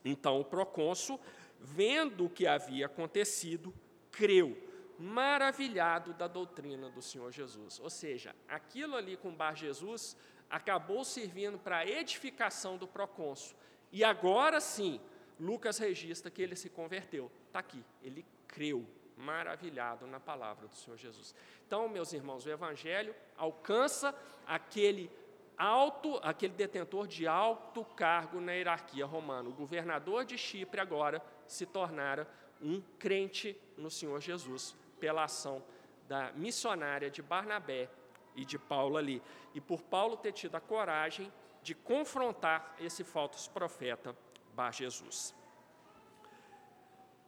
[0.04, 1.20] Então, o procônsul,
[1.60, 3.74] vendo o que havia acontecido,
[4.12, 4.58] creu,
[4.98, 7.80] maravilhado da doutrina do Senhor Jesus.
[7.80, 10.16] Ou seja, aquilo ali com Bar Jesus
[10.50, 13.58] acabou servindo para a edificação do procônsul.
[13.92, 15.00] E agora sim,
[15.40, 17.32] Lucas registra que ele se converteu.
[17.48, 18.86] Está aqui, ele creu,
[19.18, 21.34] maravilhado na palavra do Senhor Jesus.
[21.66, 24.14] Então, meus irmãos, o Evangelho alcança
[24.46, 25.10] aquele
[25.58, 29.50] alto, aquele detentor de alto cargo na hierarquia romana.
[29.50, 32.28] O governador de Chipre agora se tornara
[32.62, 34.76] um crente no Senhor Jesus
[35.06, 35.64] pela ação
[36.08, 37.88] da missionária de Barnabé
[38.36, 39.22] e de Paulo ali.
[39.54, 44.18] E por Paulo ter tido a coragem de confrontar esse falso profeta
[44.56, 45.36] Bar Jesus.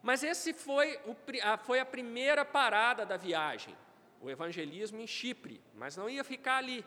[0.02, 1.14] Mas esse foi, o,
[1.44, 3.76] a, foi a primeira parada da viagem,
[4.20, 6.84] o evangelismo em Chipre, mas não ia ficar ali.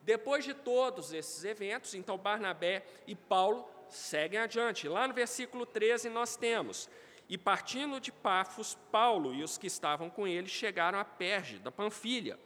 [0.00, 4.88] Depois de todos esses eventos, então Barnabé e Paulo seguem adiante.
[4.88, 6.88] Lá no versículo 13 nós temos:
[7.30, 11.70] E partindo de Pafos, Paulo e os que estavam com ele chegaram a Perge, da
[11.70, 12.36] Panfilha.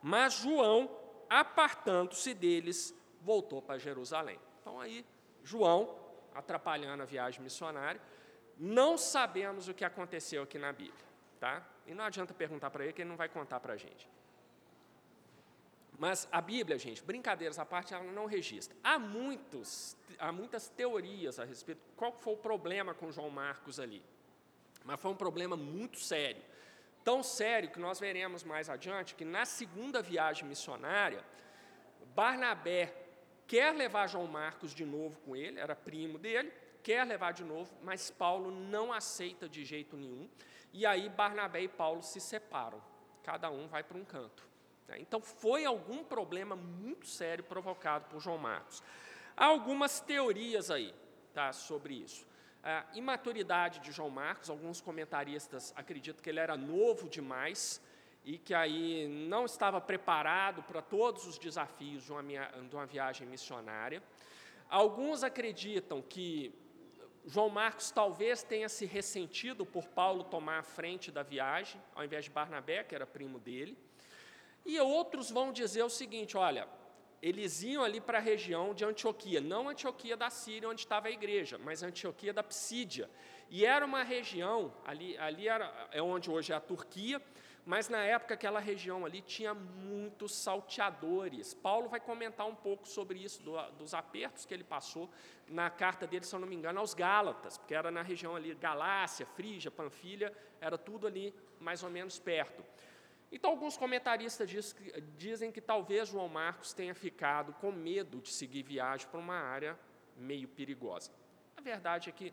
[0.00, 0.88] Mas João,
[1.28, 4.38] apartando-se deles, voltou para Jerusalém.
[4.60, 5.04] Então aí,
[5.42, 5.92] João,
[6.32, 8.00] atrapalhando a viagem missionária,
[8.56, 11.04] não sabemos o que aconteceu aqui na Bíblia,
[11.40, 11.66] tá?
[11.84, 14.08] E não adianta perguntar para ele que ele não vai contar para a gente.
[15.98, 18.76] Mas a Bíblia, gente, brincadeiras à parte, ela não registra.
[18.84, 24.00] Há, muitos, há muitas teorias a respeito qual foi o problema com João Marcos ali.
[24.88, 26.42] Mas foi um problema muito sério.
[27.04, 31.22] Tão sério que nós veremos mais adiante que na segunda viagem missionária,
[32.14, 32.94] Barnabé
[33.46, 36.50] quer levar João Marcos de novo com ele, era primo dele,
[36.82, 40.26] quer levar de novo, mas Paulo não aceita de jeito nenhum.
[40.72, 42.82] E aí Barnabé e Paulo se separam,
[43.22, 44.48] cada um vai para um canto.
[44.88, 44.96] Né?
[45.00, 48.82] Então, foi algum problema muito sério provocado por João Marcos.
[49.36, 50.94] Há algumas teorias aí
[51.34, 52.26] tá, sobre isso.
[52.62, 57.80] A imaturidade de João Marcos, alguns comentaristas acreditam que ele era novo demais
[58.24, 63.26] e que aí não estava preparado para todos os desafios de uma, de uma viagem
[63.26, 64.02] missionária.
[64.68, 66.52] Alguns acreditam que
[67.24, 72.24] João Marcos talvez tenha se ressentido por Paulo tomar a frente da viagem, ao invés
[72.24, 73.76] de Barnabé, que era primo dele.
[74.64, 76.68] E outros vão dizer o seguinte: olha,
[77.20, 81.10] eles iam ali para a região de Antioquia, não Antioquia da Síria, onde estava a
[81.10, 83.10] igreja, mas Antioquia da Psídia.
[83.50, 87.20] E era uma região, ali, ali era, é onde hoje é a Turquia,
[87.64, 91.54] mas na época aquela região ali tinha muitos salteadores.
[91.54, 95.10] Paulo vai comentar um pouco sobre isso, do, dos apertos que ele passou
[95.48, 98.54] na carta dele, se eu não me engano, aos Gálatas, porque era na região ali,
[98.54, 102.62] Galácia, Frígia, Panfilha, era tudo ali mais ou menos perto.
[103.30, 104.76] Então, alguns comentaristas diz,
[105.16, 109.78] dizem que talvez João Marcos tenha ficado com medo de seguir viagem para uma área
[110.16, 111.12] meio perigosa.
[111.56, 112.32] A verdade é que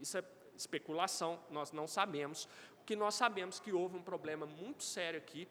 [0.00, 0.24] isso é
[0.56, 2.48] especulação, nós não sabemos.
[2.80, 5.48] O que nós sabemos é que houve um problema muito sério aqui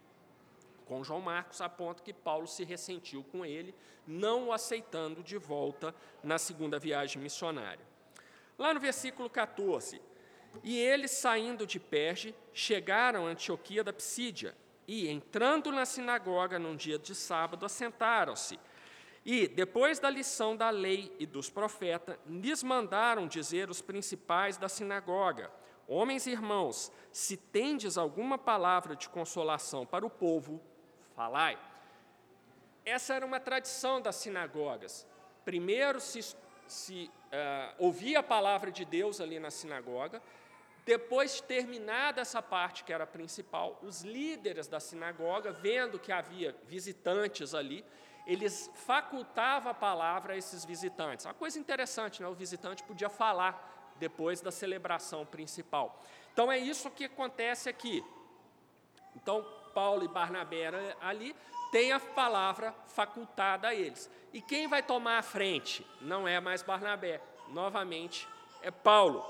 [0.86, 3.74] com João Marcos, a ponto que Paulo se ressentiu com ele,
[4.06, 7.86] não o aceitando de volta na segunda viagem missionária.
[8.58, 10.02] Lá no versículo 14,
[10.64, 14.54] e eles, saindo de Perge, chegaram a Antioquia da Psídia,
[14.92, 18.60] e, entrando na sinagoga num dia de sábado, assentaram-se.
[19.24, 24.68] E, depois da lição da lei e dos profetas, lhes mandaram dizer os principais da
[24.68, 25.50] sinagoga:
[25.88, 30.62] Homens e irmãos, se tendes alguma palavra de consolação para o povo,
[31.16, 31.58] falai.
[32.84, 35.08] Essa era uma tradição das sinagogas.
[35.46, 36.36] Primeiro se,
[36.68, 40.22] se uh, ouvia a palavra de Deus ali na sinagoga,
[40.86, 47.54] depois, terminada essa parte que era principal, os líderes da sinagoga, vendo que havia visitantes
[47.54, 47.86] ali,
[48.26, 51.26] eles facultavam a palavra a esses visitantes.
[51.26, 52.28] Uma coisa interessante, né?
[52.28, 56.02] o visitante podia falar depois da celebração principal.
[56.34, 58.04] Então, é isso que acontece aqui.
[59.16, 61.36] Então, Paulo e Barnabé ali
[61.72, 64.10] têm a palavra facultada a eles.
[64.34, 65.86] E quem vai tomar a frente?
[66.02, 68.28] Não é mais Barnabé, novamente
[68.62, 69.26] é Paulo.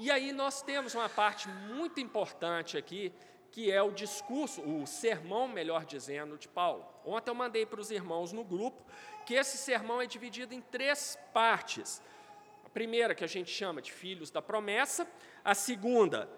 [0.00, 3.12] E aí nós temos uma parte muito importante aqui,
[3.50, 6.86] que é o discurso, o sermão, melhor dizendo, de Paulo.
[7.04, 8.80] Ontem eu mandei para os irmãos no grupo
[9.26, 12.00] que esse sermão é dividido em três partes.
[12.64, 15.04] A primeira, que a gente chama de filhos da promessa,
[15.44, 16.30] a segunda,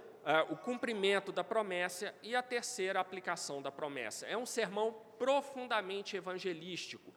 [0.48, 4.26] o cumprimento da promessa e a terceira, a aplicação da promessa.
[4.26, 7.12] É um sermão profundamente evangelístico.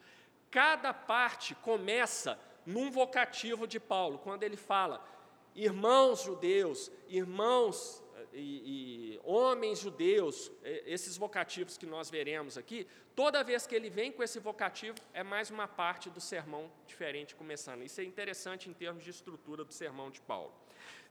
[0.52, 5.02] Cada parte começa num vocativo de Paulo, quando ele fala:
[5.56, 13.68] irmãos judeus, irmãos e, e, homens judeus, esses vocativos que nós veremos aqui, toda vez
[13.68, 17.84] que ele vem com esse vocativo, é mais uma parte do sermão diferente começando.
[17.84, 20.54] Isso é interessante em termos de estrutura do sermão de Paulo.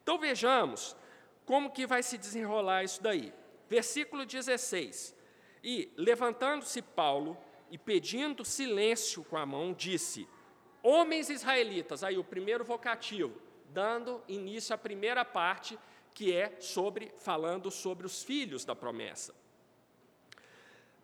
[0.02, 0.96] Então vejamos
[1.44, 3.32] como que vai se desenrolar isso daí.
[3.68, 5.14] Versículo 16.
[5.62, 7.38] E levantando-se Paulo
[7.70, 10.28] e pedindo silêncio com a mão, disse:
[10.82, 13.40] Homens israelitas, aí o primeiro vocativo,
[13.72, 15.78] dando início à primeira parte
[16.14, 19.34] que é sobre falando sobre os filhos da promessa.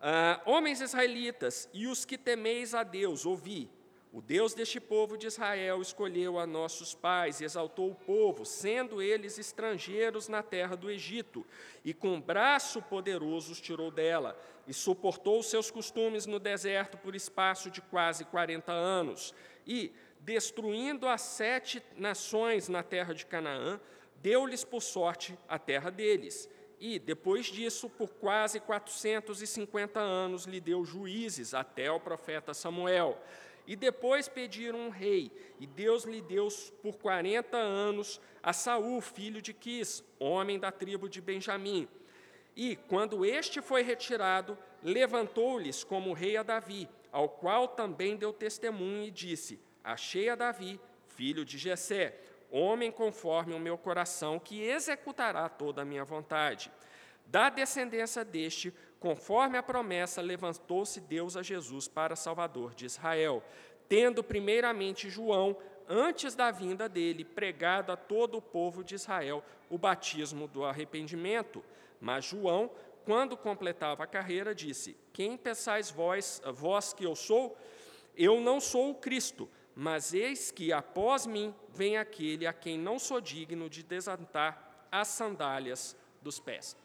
[0.00, 3.68] Ah, homens israelitas e os que temeis a Deus, ouvi.
[4.10, 9.02] O Deus deste povo de Israel escolheu a nossos pais e exaltou o povo, sendo
[9.02, 11.44] eles estrangeiros na terra do Egito,
[11.84, 17.14] e com braço poderoso os tirou dela, e suportou os seus costumes no deserto por
[17.14, 19.34] espaço de quase quarenta anos.
[19.66, 23.80] E, destruindo as sete nações na terra de Canaã,
[24.16, 26.48] deu-lhes por sorte a terra deles.
[26.80, 33.20] E, depois disso, por quase 450 anos, lhe deu juízes, até o profeta Samuel.
[33.66, 36.48] E depois pediram um rei, e Deus lhe deu
[36.82, 41.88] por 40 anos a Saul, filho de Quis, homem da tribo de Benjamim.
[42.56, 49.04] E, quando este foi retirado, levantou-lhes como rei a Davi, ao qual também deu testemunho
[49.04, 55.48] e disse: Achei a Davi, filho de Jessé, homem conforme o meu coração, que executará
[55.48, 56.70] toda a minha vontade.
[57.26, 63.42] Da descendência deste, conforme a promessa, levantou-se Deus a Jesus para Salvador de Israel,
[63.88, 65.56] tendo primeiramente João,
[65.88, 71.62] antes da vinda dele, pregado a todo o povo de Israel o batismo do arrependimento.
[72.00, 72.70] Mas João,
[73.04, 77.56] quando completava a carreira, disse: Quem pensais vós, vós que eu sou?
[78.16, 79.48] Eu não sou o Cristo,
[79.80, 85.06] mas eis que após mim vem aquele a quem não sou digno de desatar as
[85.06, 86.76] sandálias dos pés.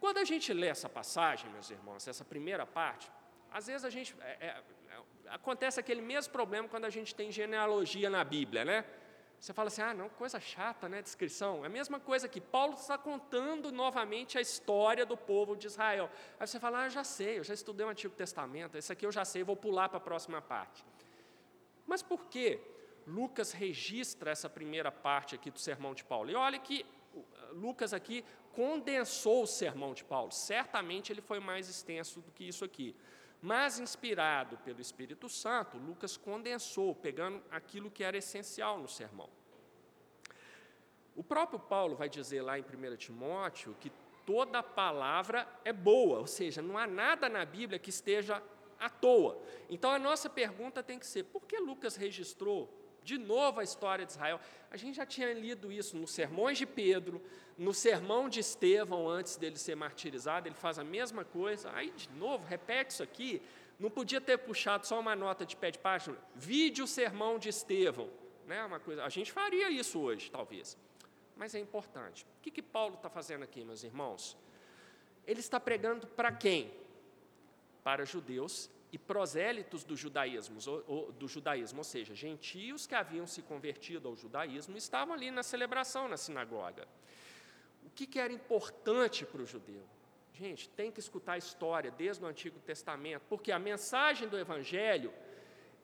[0.00, 3.12] Quando a gente lê essa passagem, meus irmãos, essa primeira parte,
[3.52, 4.62] às vezes a gente é, é,
[5.28, 8.86] acontece aquele mesmo problema quando a gente tem genealogia na Bíblia, né?
[9.38, 11.02] Você fala assim, ah, não, coisa chata, né?
[11.02, 11.62] Descrição.
[11.62, 16.10] É a mesma coisa que Paulo está contando novamente a história do povo de Israel.
[16.40, 19.12] Aí você fala, ah, já sei, eu já estudei o Antigo Testamento, esse aqui eu
[19.12, 20.82] já sei, vou pular para a próxima parte.
[21.88, 22.60] Mas por que
[23.06, 26.30] Lucas registra essa primeira parte aqui do sermão de Paulo?
[26.30, 27.24] E olha que uh,
[27.54, 28.22] Lucas aqui
[28.52, 30.30] condensou o sermão de Paulo.
[30.30, 32.94] Certamente ele foi mais extenso do que isso aqui.
[33.40, 39.30] Mas, inspirado pelo Espírito Santo, Lucas condensou, pegando aquilo que era essencial no sermão.
[41.16, 43.90] O próprio Paulo vai dizer lá em 1 Timóteo que
[44.26, 48.42] toda palavra é boa, ou seja, não há nada na Bíblia que esteja
[48.78, 49.40] à toa.
[49.68, 54.04] Então a nossa pergunta tem que ser: por que Lucas registrou de novo a história
[54.04, 54.40] de Israel?
[54.70, 57.22] A gente já tinha lido isso nos sermões de Pedro,
[57.56, 61.70] no sermão de Estevão antes dele ser martirizado, ele faz a mesma coisa.
[61.74, 63.42] Aí, de novo, repete isso aqui.
[63.78, 66.16] Não podia ter puxado só uma nota de pé de página.
[66.34, 68.10] Vide o sermão de Estevão.
[68.46, 68.64] Né?
[68.64, 70.76] Uma coisa, a gente faria isso hoje, talvez.
[71.36, 72.24] Mas é importante.
[72.38, 74.36] O que, que Paulo está fazendo aqui, meus irmãos?
[75.26, 76.72] Ele está pregando para quem?
[77.88, 83.40] Para judeus e prosélitos do judaísmo, ou, do judaísmo, ou seja, gentios que haviam se
[83.40, 86.86] convertido ao judaísmo estavam ali na celebração na sinagoga.
[87.86, 89.82] O que, que era importante para o judeu?
[90.34, 95.10] Gente, tem que escutar a história desde o Antigo Testamento, porque a mensagem do Evangelho,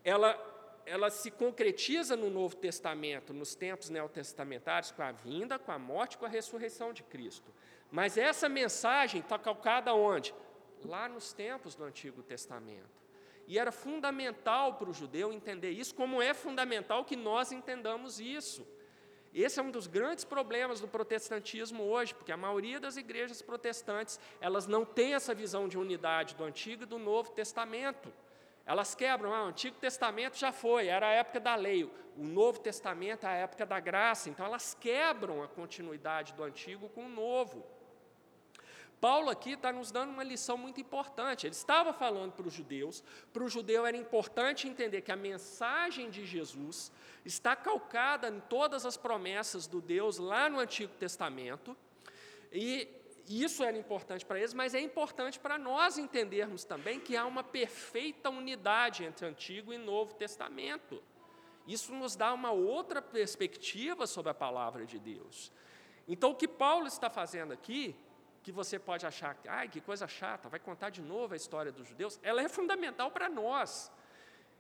[0.05, 0.39] ela,
[0.85, 6.19] ela se concretiza no Novo Testamento, nos tempos neotestamentários, com a vinda, com a morte,
[6.19, 7.51] com a ressurreição de Cristo.
[7.91, 10.35] Mas essa mensagem está calcada onde?
[10.85, 13.03] Lá nos tempos do Antigo Testamento.
[13.47, 18.67] E era fundamental para o judeu entender isso, como é fundamental que nós entendamos isso.
[19.35, 24.21] Esse é um dos grandes problemas do protestantismo hoje, porque a maioria das igrejas protestantes,
[24.41, 28.13] elas não têm essa visão de unidade do Antigo e do Novo Testamento.
[28.65, 31.85] Elas quebram, ah, o Antigo Testamento já foi, era a época da lei,
[32.17, 36.89] o Novo Testamento é a época da graça, então elas quebram a continuidade do Antigo
[36.89, 37.67] com o Novo.
[39.01, 41.47] Paulo aqui está nos dando uma lição muito importante.
[41.47, 46.11] Ele estava falando para os judeus, para o judeu era importante entender que a mensagem
[46.11, 46.91] de Jesus
[47.25, 51.77] está calcada em todas as promessas do Deus lá no Antigo Testamento,
[52.53, 52.89] e
[53.27, 57.43] isso era importante para eles, mas é importante para nós entendermos também que há uma
[57.43, 61.03] perfeita unidade entre Antigo e Novo Testamento.
[61.67, 65.51] Isso nos dá uma outra perspectiva sobre a palavra de Deus.
[66.07, 67.97] Então, o que Paulo está fazendo aqui,
[68.45, 71.89] que você pode achar, ai, que coisa chata, vai contar de novo a história dos
[71.89, 73.91] judeus, ela é fundamental para nós.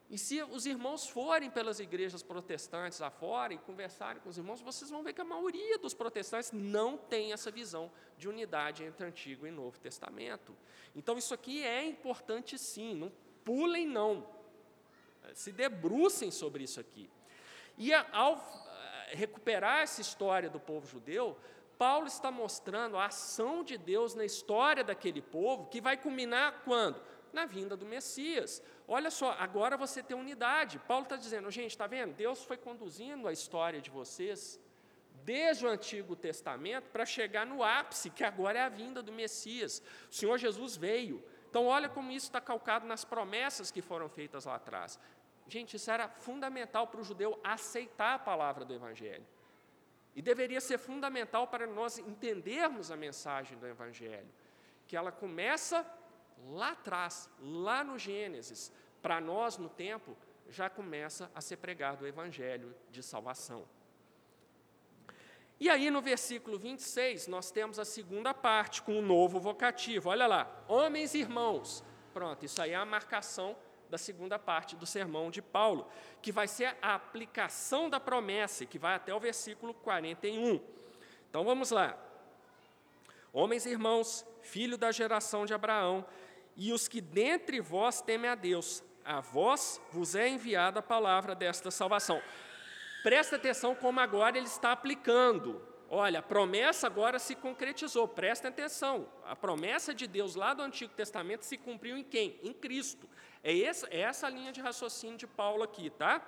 [0.09, 4.91] E se os irmãos forem pelas igrejas protestantes afora e conversarem com os irmãos, vocês
[4.91, 9.47] vão ver que a maioria dos protestantes não tem essa visão de unidade entre Antigo
[9.47, 10.57] e Novo Testamento.
[10.97, 13.12] Então, isso aqui é importante sim, não
[13.45, 14.26] pulem não.
[15.35, 17.11] Se debrucem sobre isso aqui.
[17.76, 21.37] E ao eh, recuperar essa história do povo judeu,
[21.78, 27.00] Paulo está mostrando a ação de Deus na história daquele povo, que vai culminar quando?
[27.32, 28.62] Na vinda do Messias.
[28.86, 30.78] Olha só, agora você tem unidade.
[30.78, 32.14] Paulo está dizendo, gente, está vendo?
[32.14, 34.60] Deus foi conduzindo a história de vocês
[35.24, 39.82] desde o Antigo Testamento para chegar no ápice, que agora é a vinda do Messias.
[40.10, 41.24] O Senhor Jesus veio.
[41.48, 44.98] Então, olha como isso está calcado nas promessas que foram feitas lá atrás.
[45.46, 49.26] Gente, isso era fundamental para o judeu aceitar a palavra do Evangelho.
[50.14, 54.28] E deveria ser fundamental para nós entendermos a mensagem do Evangelho,
[54.86, 55.84] que ela começa
[56.50, 60.16] lá atrás, lá no Gênesis, para nós, no tempo,
[60.48, 63.66] já começa a ser pregado o Evangelho de salvação.
[65.58, 70.10] E aí, no versículo 26, nós temos a segunda parte, com o novo vocativo.
[70.10, 71.82] Olha lá, homens e irmãos.
[72.12, 73.56] Pronto, isso aí é a marcação
[73.95, 75.88] da segunda parte do sermão de Paulo,
[76.20, 80.61] que vai ser a aplicação da promessa, que vai até o versículo 41.
[81.30, 81.97] Então vamos lá.
[83.32, 86.05] Homens e irmãos, filho da geração de Abraão,
[86.57, 91.32] e os que dentre vós temem a Deus, a vós vos é enviada a palavra
[91.32, 92.20] desta salvação.
[93.05, 95.62] Presta atenção como agora ele está aplicando.
[95.88, 99.09] Olha, a promessa agora se concretizou, presta atenção.
[99.24, 102.40] A promessa de Deus lá do Antigo Testamento se cumpriu em quem?
[102.42, 103.09] Em Cristo.
[103.45, 106.26] É essa, é essa a linha de raciocínio de Paulo aqui, tá?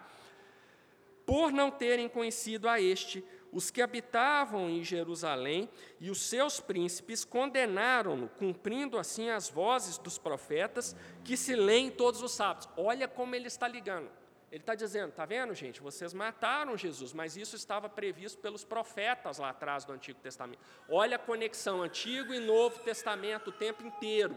[1.24, 7.24] Por não terem conhecido a este, os que habitavam em Jerusalém e os seus príncipes
[7.24, 10.94] condenaram-no, cumprindo assim as vozes dos profetas
[11.24, 12.68] que se leem todos os sábados.
[12.76, 14.10] Olha como ele está ligando.
[14.52, 15.80] Ele está dizendo, está vendo, gente?
[15.80, 20.60] Vocês mataram Jesus, mas isso estava previsto pelos profetas lá atrás do Antigo Testamento.
[20.88, 24.36] Olha a conexão Antigo e Novo Testamento o tempo inteiro,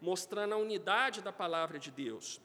[0.00, 2.40] mostrando a unidade da palavra de Deus.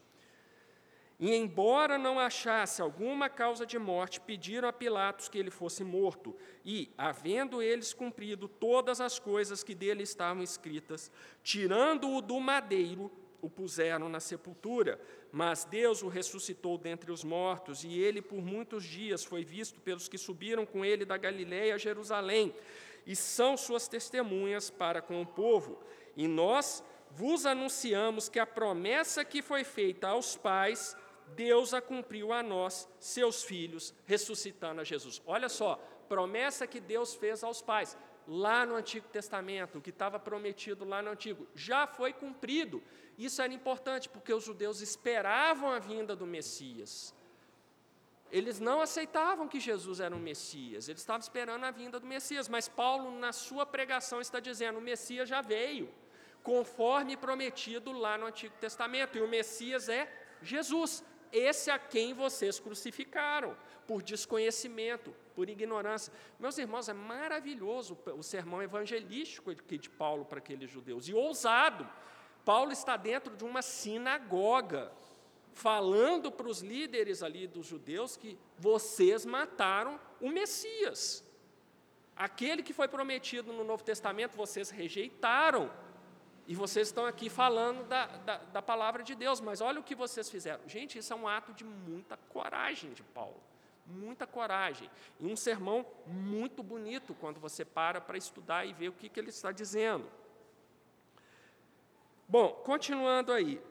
[1.18, 6.36] E, embora não achasse alguma causa de morte, pediram a Pilatos que ele fosse morto.
[6.66, 11.10] E, havendo eles cumprido todas as coisas que dele estavam escritas,
[11.42, 13.10] tirando-o do madeiro,
[13.42, 15.00] o puseram na sepultura.
[15.32, 20.10] Mas Deus o ressuscitou dentre os mortos, e ele por muitos dias foi visto pelos
[20.10, 22.54] que subiram com ele da Galiléia a Jerusalém,
[23.06, 25.80] e são suas testemunhas para com o povo.
[26.18, 26.84] E nós
[27.16, 30.96] vos anunciamos que a promessa que foi feita aos pais
[31.34, 35.22] Deus a cumpriu a nós, seus filhos, ressuscitando a Jesus.
[35.26, 35.76] Olha só,
[36.08, 37.98] promessa que Deus fez aos pais,
[38.28, 42.84] lá no Antigo Testamento, o que estava prometido lá no Antigo, já foi cumprido.
[43.18, 47.14] Isso era importante, porque os judeus esperavam a vinda do Messias.
[48.32, 52.50] Eles não aceitavam que Jesus era o Messias, eles estavam esperando a vinda do Messias,
[52.50, 55.90] mas Paulo, na sua pregação, está dizendo: o Messias já veio,
[56.46, 60.08] conforme prometido lá no Antigo Testamento, e o Messias é
[60.42, 66.14] Jesus esse a quem vocês crucificaram, por desconhecimento, por ignorância.
[66.40, 71.90] Meus irmãos, é maravilhoso o sermão evangelístico de Paulo para aqueles judeus, e ousado.
[72.46, 74.92] Paulo está dentro de uma sinagoga,
[75.52, 81.26] falando para os líderes ali dos judeus que vocês mataram o Messias.
[82.16, 85.70] Aquele que foi prometido no Novo Testamento, vocês rejeitaram.
[86.48, 89.96] E vocês estão aqui falando da, da, da, palavra de Deus, mas olha o que
[89.96, 90.68] vocês fizeram.
[90.68, 93.42] Gente, isso é um ato de muita coragem de Paulo.
[93.86, 94.90] Muita coragem.
[95.20, 99.20] E um sermão muito bonito quando você para para estudar e ver o que, que
[99.20, 100.08] ele está dizendo.
[102.28, 103.62] Bom, continuando aí.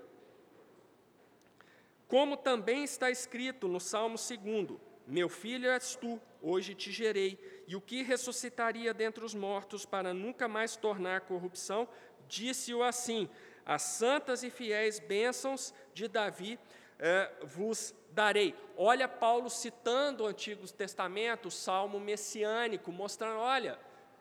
[2.08, 7.74] Como também está escrito no Salmo 2: Meu filho és tu, hoje te gerei, e
[7.74, 11.88] o que ressuscitaria dentre os mortos para nunca mais tornar corrupção,
[12.28, 13.28] disse-o assim:
[13.64, 16.58] As santas e fiéis bênçãos de Davi
[16.98, 18.54] eh, vos darei.
[18.76, 23.78] Olha Paulo citando o Antigo Testamento, o salmo messiânico, mostrando, olha,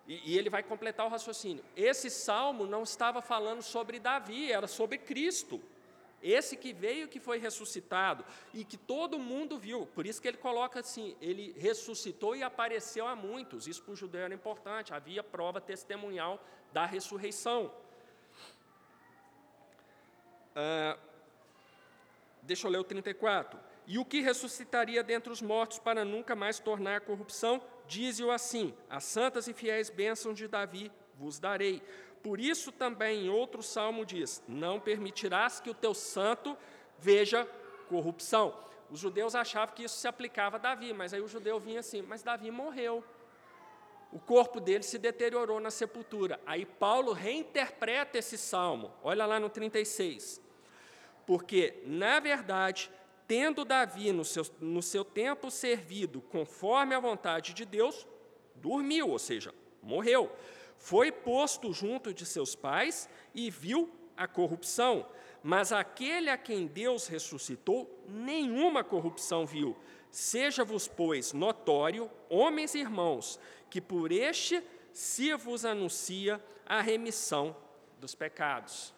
[0.07, 1.63] e, e ele vai completar o raciocínio.
[1.75, 5.61] Esse salmo não estava falando sobre Davi, era sobre Cristo.
[6.21, 8.23] Esse que veio, que foi ressuscitado
[8.53, 9.85] e que todo mundo viu.
[9.87, 13.67] Por isso que ele coloca assim: ele ressuscitou e apareceu a muitos.
[13.67, 16.41] Isso para o judeu era importante, havia prova testemunhal
[16.71, 17.71] da ressurreição.
[20.55, 20.97] Ah,
[22.41, 23.59] deixa eu ler o 34.
[23.85, 27.61] E o que ressuscitaria dentre os mortos para nunca mais tornar corrupção?
[27.87, 31.81] dize-o assim: As santas e fiéis bênçãos de Davi vos darei.
[32.21, 36.57] Por isso também em outro salmo diz: Não permitirás que o teu santo
[36.97, 37.47] veja
[37.89, 38.57] corrupção.
[38.89, 42.01] Os judeus achavam que isso se aplicava a Davi, mas aí o judeu vinha assim:
[42.01, 43.03] Mas Davi morreu.
[44.13, 46.39] O corpo dele se deteriorou na sepultura.
[46.45, 48.93] Aí Paulo reinterpreta esse salmo.
[49.03, 50.39] Olha lá no 36.
[51.25, 52.91] Porque, na verdade,
[53.27, 58.05] tendo Davi no seu, no seu tempo servido conforme a vontade de Deus,
[58.53, 59.51] dormiu, ou seja,
[59.81, 60.31] morreu.
[60.77, 65.07] Foi posto junto de seus pais e viu a corrupção.
[65.41, 69.75] Mas aquele a quem Deus ressuscitou, nenhuma corrupção viu.
[70.13, 77.55] Seja-vos, pois, notório, homens e irmãos, que por este se vos anuncia a remissão
[77.97, 78.93] dos pecados.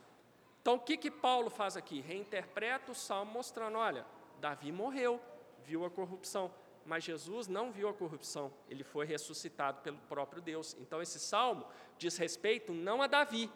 [0.62, 2.02] Então, o que, que Paulo faz aqui?
[2.02, 4.06] Reinterpreta o salmo mostrando: olha,
[4.42, 5.22] Davi morreu,
[5.64, 6.54] viu a corrupção,
[6.86, 10.76] mas Jesus não viu a corrupção, ele foi ressuscitado pelo próprio Deus.
[10.82, 11.66] Então, esse salmo
[11.98, 13.50] diz respeito não a Davi,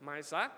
[0.00, 0.50] mas a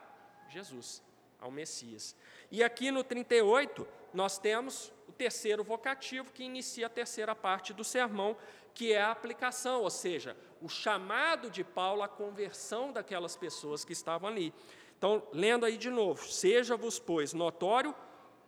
[0.48, 1.02] Jesus,
[1.40, 2.14] ao Messias.
[2.52, 3.84] E aqui no 38,
[4.14, 8.36] nós temos terceiro vocativo que inicia a terceira parte do sermão,
[8.74, 13.92] que é a aplicação, ou seja, o chamado de Paulo à conversão daquelas pessoas que
[13.92, 14.52] estavam ali.
[14.96, 17.94] Então, lendo aí de novo: Seja-vos, pois, notório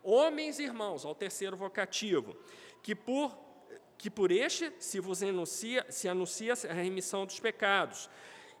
[0.03, 2.35] homens e irmãos, ao terceiro vocativo,
[2.81, 3.37] que por,
[3.97, 8.09] que por este se vos anuncia, se anuncia a remissão dos pecados,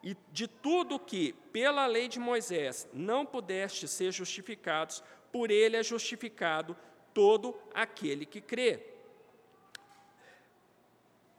[0.03, 5.83] e de tudo que, pela lei de Moisés, não pudeste ser justificados, por ele é
[5.83, 6.75] justificado
[7.13, 8.83] todo aquele que crê.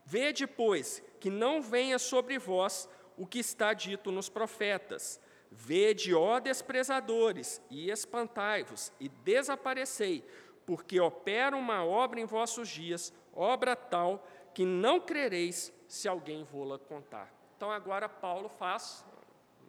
[0.05, 5.21] Vede, pois, que não venha sobre vós o que está dito nos profetas,
[5.53, 10.25] Vede, ó desprezadores, e espantai-vos, e desaparecei,
[10.64, 16.79] porque opera uma obra em vossos dias, obra tal que não crereis se alguém vô-la
[16.79, 17.33] contar.
[17.57, 19.05] Então, agora Paulo faz,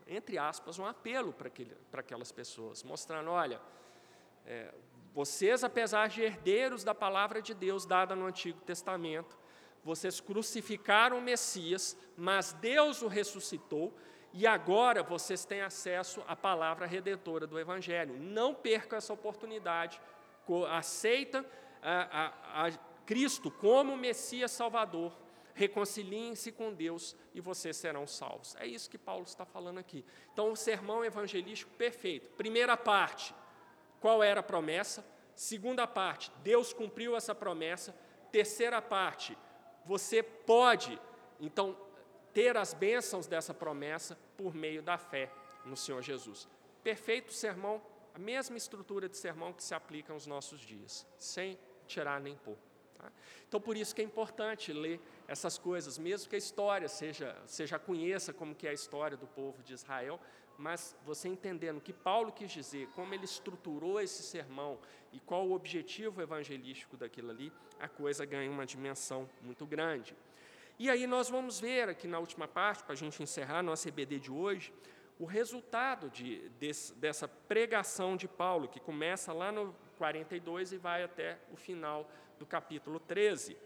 [0.05, 3.59] entre aspas, um apelo para, aquele, para aquelas pessoas, mostrando: olha,
[4.45, 4.71] é,
[5.13, 9.37] vocês, apesar de herdeiros da palavra de Deus dada no Antigo Testamento,
[9.83, 13.93] vocês crucificaram o Messias, mas Deus o ressuscitou
[14.33, 18.17] e agora vocês têm acesso à palavra redentora do Evangelho.
[18.17, 19.99] Não percam essa oportunidade.
[20.69, 21.45] Aceita
[21.81, 22.25] a,
[22.61, 22.71] a, a
[23.05, 25.11] Cristo como Messias Salvador.
[25.53, 28.55] Reconciliem-se com Deus e vocês serão salvos.
[28.55, 30.05] É isso que Paulo está falando aqui.
[30.31, 32.29] Então, o sermão evangelístico perfeito.
[32.31, 33.35] Primeira parte,
[34.01, 35.05] qual era a promessa?
[35.35, 37.95] Segunda parte, Deus cumpriu essa promessa.
[38.31, 39.37] Terceira parte,
[39.85, 40.99] você pode,
[41.39, 41.77] então,
[42.33, 45.31] ter as bênçãos dessa promessa por meio da fé
[45.63, 46.47] no Senhor Jesus.
[46.83, 47.81] Perfeito sermão,
[48.13, 52.57] a mesma estrutura de sermão que se aplica aos nossos dias, sem tirar nem pôr.
[52.97, 53.11] Tá?
[53.47, 57.77] Então, por isso que é importante ler essas coisas, mesmo que a história seja, já
[57.77, 60.19] conheça como que é a história do povo de Israel,
[60.61, 64.77] mas você entendendo o que Paulo quis dizer, como ele estruturou esse sermão
[65.11, 70.15] e qual o objetivo evangelístico daquilo ali, a coisa ganha uma dimensão muito grande.
[70.77, 74.19] E aí nós vamos ver aqui na última parte, para a gente encerrar nossa EBD
[74.19, 74.71] de hoje,
[75.19, 81.03] o resultado de, desse, dessa pregação de Paulo, que começa lá no 42 e vai
[81.03, 83.57] até o final do capítulo 13.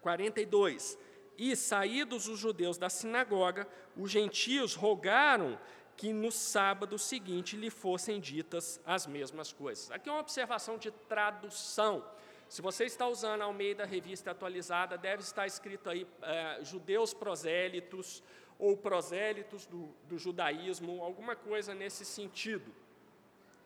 [0.00, 0.98] 42.
[1.42, 3.66] E saídos os judeus da sinagoga,
[3.96, 5.58] os gentios rogaram
[5.96, 9.90] que no sábado seguinte lhe fossem ditas as mesmas coisas.
[9.90, 12.04] Aqui é uma observação de tradução.
[12.46, 18.22] Se você está usando a Almeida Revista Atualizada, deve estar escrito aí é, judeus prosélitos
[18.58, 22.70] ou prosélitos do, do judaísmo, alguma coisa nesse sentido.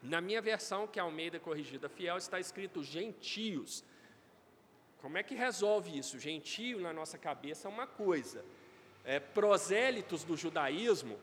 [0.00, 3.82] Na minha versão, que é a Almeida Corrigida Fiel, está escrito gentios.
[5.04, 6.18] Como é que resolve isso?
[6.18, 8.42] Gentio na nossa cabeça é uma coisa.
[9.04, 11.18] É, prosélitos do judaísmo,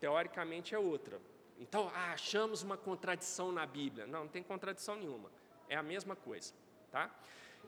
[0.00, 1.20] teoricamente, é outra.
[1.60, 4.08] Então, ah, achamos uma contradição na Bíblia.
[4.08, 5.30] Não, não tem contradição nenhuma.
[5.68, 6.52] É a mesma coisa.
[6.90, 7.08] Tá?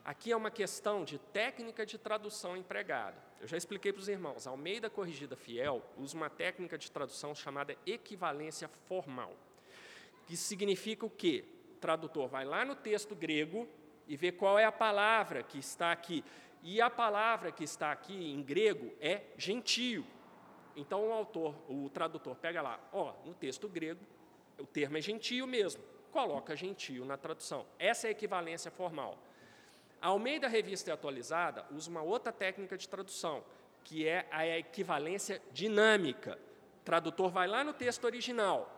[0.03, 3.15] Aqui é uma questão de técnica de tradução empregada.
[3.39, 7.77] Eu já expliquei para os irmãos, Almeida Corrigida Fiel usa uma técnica de tradução chamada
[7.85, 9.33] equivalência formal,
[10.27, 11.45] que significa o quê?
[11.71, 13.69] O tradutor vai lá no texto grego
[14.09, 16.25] e vê qual é a palavra que está aqui.
[16.61, 20.05] E a palavra que está aqui em grego é gentio.
[20.75, 24.01] Então o autor, o tradutor pega lá, ó, no texto grego,
[24.57, 25.81] o termo é gentio mesmo
[26.11, 27.65] coloca gentio na tradução.
[27.77, 29.17] Essa é a equivalência formal.
[30.01, 33.43] A Almeida Revista Atualizada usa uma outra técnica de tradução,
[33.83, 36.39] que é a equivalência dinâmica.
[36.81, 38.69] O tradutor vai lá no texto original,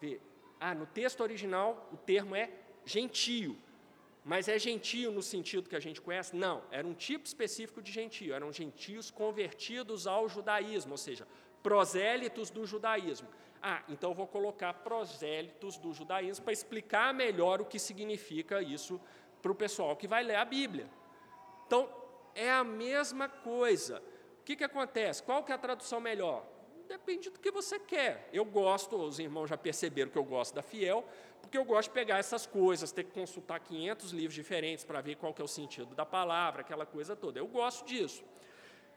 [0.00, 0.20] vê,
[0.60, 2.50] ah, no texto original o termo é
[2.84, 3.56] gentio.
[4.24, 6.34] Mas é gentio no sentido que a gente conhece?
[6.34, 11.28] Não, era um tipo específico de gentio, eram gentios convertidos ao judaísmo, ou seja,
[11.62, 13.28] prosélitos do judaísmo.
[13.60, 18.98] Ah, então vou colocar prosélitos do judaísmo para explicar melhor o que significa isso
[19.42, 20.88] para o pessoal que vai ler a Bíblia.
[21.66, 21.88] Então,
[22.34, 24.02] é a mesma coisa.
[24.40, 25.22] O que, que acontece?
[25.22, 26.46] Qual que é a tradução melhor?
[26.94, 28.28] Depende do que você quer.
[28.32, 31.04] Eu gosto, os irmãos já perceberam que eu gosto da Fiel,
[31.40, 35.16] porque eu gosto de pegar essas coisas, ter que consultar 500 livros diferentes para ver
[35.16, 37.40] qual que é o sentido da palavra, aquela coisa toda.
[37.40, 38.22] Eu gosto disso.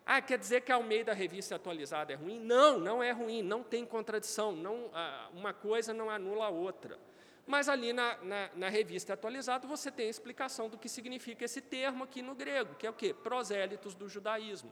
[0.05, 2.39] Ah, quer dizer que a Almeida Revista Atualizada é ruim?
[2.39, 6.99] Não, não é ruim, não tem contradição, não, ah, uma coisa não anula a outra.
[7.47, 11.61] Mas ali na, na, na, revista atualizada você tem a explicação do que significa esse
[11.61, 13.11] termo aqui no grego, que é o quê?
[13.11, 14.71] Prosélitos do judaísmo.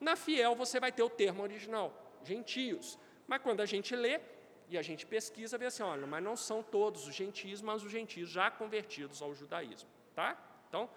[0.00, 1.92] Na Fiel você vai ter o termo original,
[2.26, 2.98] gentios.
[3.26, 4.20] Mas quando a gente lê
[4.68, 7.90] e a gente pesquisa, vê assim, olha, mas não são todos os gentios, mas os
[7.90, 9.88] gentios já convertidos ao judaísmo.
[10.14, 10.38] Tá?
[10.68, 10.88] Então,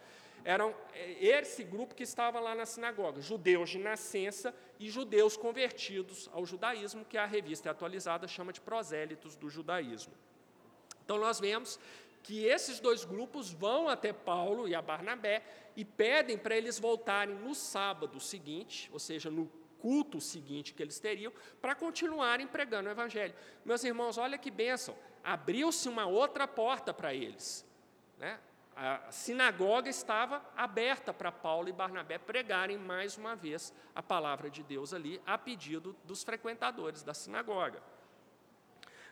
[0.43, 6.30] eram é, esse grupo que estava lá na sinagoga, judeus de nascença e judeus convertidos
[6.32, 10.13] ao judaísmo, que a revista atualizada chama de prosélitos do judaísmo.
[11.03, 11.80] Então, nós vemos
[12.23, 15.43] que esses dois grupos vão até Paulo e a Barnabé
[15.75, 19.49] e pedem para eles voltarem no sábado seguinte, ou seja, no
[19.80, 23.34] culto seguinte que eles teriam, para continuarem pregando o Evangelho.
[23.65, 27.65] Meus irmãos, olha que bênção, abriu-se uma outra porta para eles.
[28.17, 28.39] Né?
[28.75, 34.61] A sinagoga estava aberta para Paulo e Barnabé pregarem mais uma vez a palavra de
[34.61, 37.82] Deus ali, a pedido dos frequentadores da sinagoga.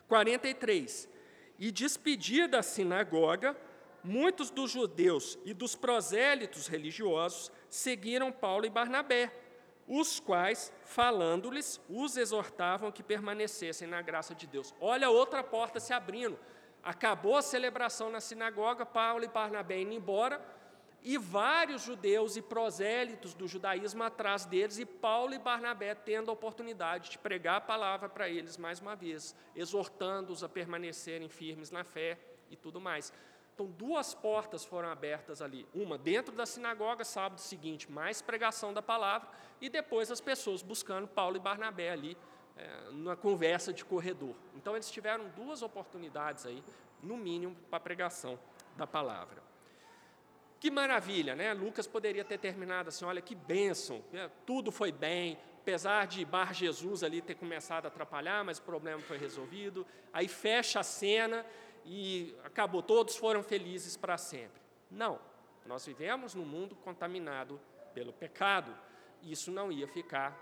[0.08, 1.10] 43
[1.58, 3.58] e despedir da sinagoga,
[4.04, 9.32] muitos dos judeus e dos prosélitos religiosos seguiram Paulo e Barnabé,
[9.88, 14.74] os quais, falando-lhes, os exortavam que permanecessem na graça de Deus.
[14.80, 16.40] Olha outra porta se abrindo.
[16.84, 20.44] Acabou a celebração na sinagoga, Paulo e Barnabé indo embora,
[21.02, 26.34] e vários judeus e prosélitos do judaísmo atrás deles, e Paulo e Barnabé tendo a
[26.34, 31.84] oportunidade de pregar a palavra para eles mais uma vez, exortando-os a permanecerem firmes na
[31.84, 32.18] fé
[32.50, 33.14] e tudo mais.
[33.56, 35.66] Então, duas portas foram abertas ali.
[35.74, 39.30] Uma dentro da sinagoga, sábado seguinte, mais pregação da palavra,
[39.62, 42.18] e depois as pessoas buscando Paulo e Barnabé ali,
[42.58, 44.36] é, numa conversa de corredor.
[44.56, 46.62] Então, eles tiveram duas oportunidades aí,
[47.02, 48.38] no mínimo, para a pregação
[48.76, 49.42] da palavra.
[50.60, 51.54] Que maravilha, né?
[51.54, 54.30] Lucas poderia ter terminado assim: olha que bênção, né?
[54.46, 59.02] tudo foi bem, apesar de Bar Jesus ali ter começado a atrapalhar, mas o problema
[59.02, 59.86] foi resolvido.
[60.12, 61.46] Aí fecha a cena
[61.86, 64.62] e acabou, todos foram felizes para sempre.
[64.90, 65.20] Não,
[65.66, 67.60] nós vivemos num mundo contaminado
[67.94, 68.76] pelo pecado.
[69.22, 70.38] Isso não ia ficar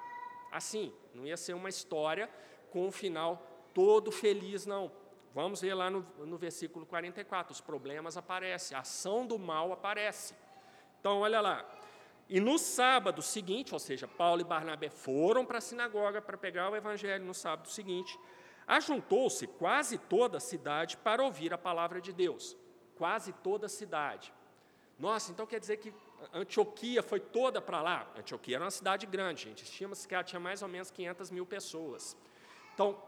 [0.51, 2.29] assim, não ia ser uma história
[2.71, 4.91] com um final todo feliz, não.
[5.33, 10.35] Vamos ver lá no, no versículo 44, os problemas aparecem, a ação do mal aparece.
[10.99, 11.65] Então, olha lá.
[12.29, 16.69] E no sábado seguinte, ou seja, Paulo e Barnabé foram para a sinagoga para pegar
[16.69, 18.17] o evangelho no sábado seguinte,
[18.67, 22.57] ajuntou-se quase toda a cidade para ouvir a palavra de Deus.
[22.95, 24.33] Quase toda a cidade.
[24.97, 25.93] Nossa, então quer dizer que
[26.31, 28.07] Antioquia foi toda para lá?
[28.17, 29.63] Antioquia era uma cidade grande, gente.
[29.63, 32.15] Estima-se que ela tinha mais ou menos 500 mil pessoas.
[32.73, 33.01] Então,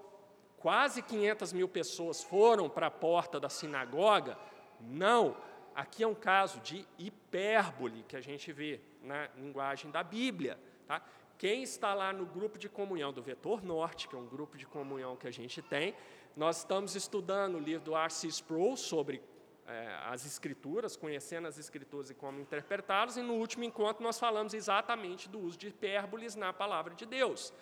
[0.57, 4.37] quase 500 mil pessoas foram para a porta da sinagoga?
[4.81, 5.37] Não.
[5.73, 10.59] Aqui é um caso de hipérbole que a gente vê na linguagem da Bíblia.
[10.87, 11.01] Tá?
[11.37, 14.65] Quem está lá no grupo de comunhão do Vetor Norte, que é um grupo de
[14.65, 15.93] comunhão que a gente tem,
[16.35, 18.27] nós estamos estudando o livro do R.C.
[18.27, 19.21] Sproul sobre
[19.67, 24.53] é, as Escrituras, conhecendo as Escrituras e como interpretá-las, e no último encontro nós falamos
[24.53, 27.53] exatamente do uso de hipérboles na palavra de Deus.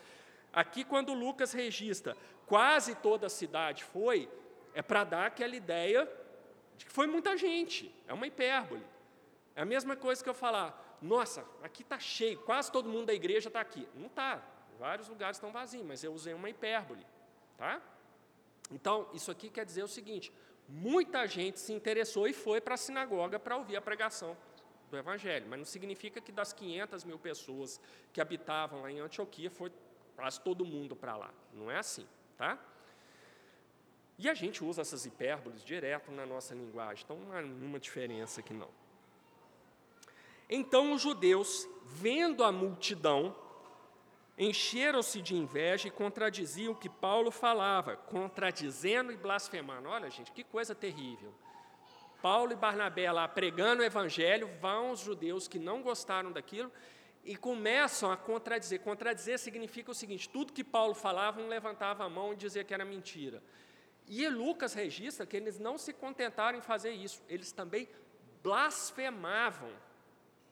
[0.52, 2.16] Aqui, quando Lucas registra
[2.46, 4.30] quase toda a cidade foi,
[4.74, 6.08] é para dar aquela ideia
[6.78, 8.86] de que foi muita gente, é uma hipérbole.
[9.56, 13.14] É a mesma coisa que eu falar, nossa, aqui está cheio, quase todo mundo da
[13.14, 13.86] igreja está aqui.
[13.94, 14.42] Não está,
[14.80, 17.06] vários lugares estão vazios, mas eu usei uma hipérbole.
[17.58, 17.82] Tá?
[18.72, 20.32] Então, isso aqui quer dizer o seguinte:
[20.68, 24.38] muita gente se interessou e foi para a sinagoga para ouvir a pregação
[24.90, 27.82] do Evangelho, mas não significa que das 500 mil pessoas
[28.14, 29.74] que habitavam lá em Antioquia foi
[30.16, 31.34] quase todo mundo para lá.
[31.52, 32.58] Não é assim, tá?
[34.18, 38.40] E a gente usa essas hipérboles direto na nossa linguagem, então não há nenhuma diferença
[38.40, 38.70] aqui não.
[40.50, 43.36] Então os judeus, vendo a multidão,
[44.38, 49.90] encheram-se de inveja e contradiziam o que Paulo falava, contradizendo e blasfemando.
[49.90, 51.34] Olha, gente, que coisa terrível.
[52.22, 56.72] Paulo e Barnabé lá pregando o evangelho, vão os judeus que não gostaram daquilo
[57.24, 58.80] e começam a contradizer.
[58.80, 62.74] Contradizer significa o seguinte: tudo que Paulo falava, um levantava a mão e dizia que
[62.74, 63.44] era mentira.
[64.08, 67.88] E Lucas registra que eles não se contentaram em fazer isso, eles também
[68.42, 69.70] blasfemavam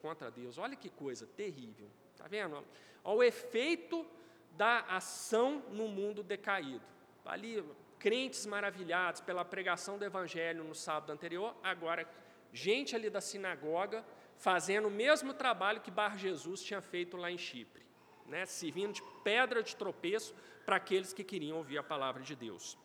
[0.02, 0.58] contra Deus.
[0.58, 1.88] Olha que coisa terrível.
[2.12, 2.64] Está vendo?
[3.04, 4.06] Olha o efeito
[4.58, 6.86] da ação no mundo decaído.
[7.26, 7.64] Ali,
[8.00, 12.08] crentes maravilhados pela pregação do evangelho no sábado anterior, agora
[12.52, 14.04] gente ali da sinagoga
[14.38, 17.86] fazendo o mesmo trabalho que Bar Jesus tinha feito lá em Chipre,
[18.26, 20.34] né, servindo de pedra de tropeço
[20.66, 22.78] para aqueles que queriam ouvir a palavra de Deus.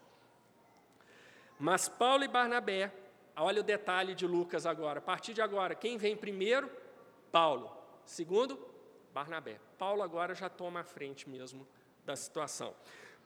[1.58, 2.92] Mas Paulo e Barnabé,
[3.34, 6.70] olha o detalhe de Lucas agora, a partir de agora, quem vem primeiro?
[7.36, 7.70] Paulo.
[8.06, 8.58] Segundo,
[9.12, 9.60] Barnabé.
[9.76, 11.68] Paulo agora já toma a frente mesmo
[12.02, 12.74] da situação.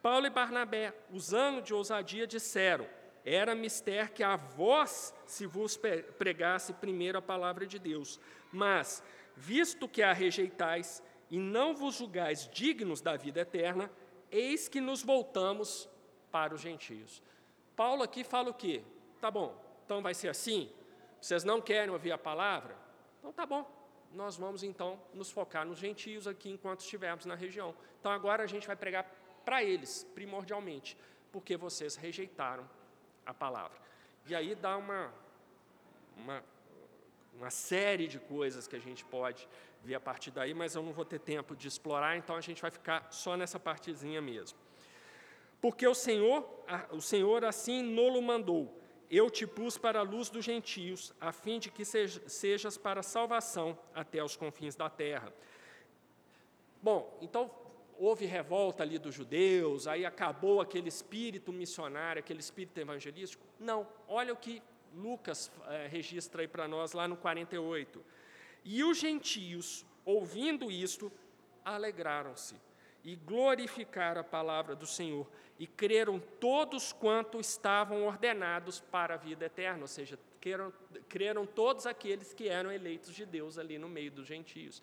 [0.03, 2.89] Paulo e Barnabé, usando de ousadia, disseram:
[3.25, 5.79] Era mister que a vós se vos
[6.19, 8.19] pregasse primeiro a palavra de Deus.
[8.51, 9.01] Mas,
[9.37, 11.01] visto que a rejeitais
[11.31, 13.89] e não vos julgais dignos da vida eterna,
[14.29, 15.89] eis que nos voltamos
[16.33, 17.23] para os gentios.
[17.77, 18.83] Paulo aqui fala o quê?
[19.21, 19.55] Tá bom,
[19.85, 20.69] então vai ser assim?
[21.21, 22.77] Vocês não querem ouvir a palavra?
[23.21, 23.80] Então tá bom,
[24.13, 27.75] nós vamos então nos focar nos gentios aqui enquanto estivermos na região.
[27.99, 29.05] Então agora a gente vai pregar
[29.45, 30.97] para eles, primordialmente,
[31.33, 32.69] porque vocês rejeitaram
[33.25, 33.79] a palavra.
[34.27, 35.13] E aí dá uma,
[36.17, 36.45] uma,
[37.35, 39.49] uma série de coisas que a gente pode
[39.83, 42.61] ver a partir daí, mas eu não vou ter tempo de explorar, então a gente
[42.61, 44.59] vai ficar só nessa partezinha mesmo.
[45.61, 46.49] Porque o Senhor,
[46.91, 48.80] o Senhor assim nolo mandou.
[49.11, 53.77] Eu te pus para a luz dos gentios, a fim de que sejas para salvação
[53.93, 55.33] até os confins da terra.
[56.81, 57.51] Bom, então
[57.99, 63.45] houve revolta ali dos judeus, aí acabou aquele espírito missionário, aquele espírito evangelístico?
[63.59, 63.87] Não.
[64.07, 64.63] Olha o que
[64.95, 68.03] Lucas é, registra aí para nós lá no 48.
[68.65, 71.11] E os gentios, ouvindo isto,
[71.65, 72.55] alegraram-se
[73.03, 75.27] e glorificaram a palavra do Senhor
[75.59, 80.73] e creram todos quanto estavam ordenados para a vida eterna, ou seja, creram,
[81.09, 84.83] creram todos aqueles que eram eleitos de Deus ali no meio dos gentios.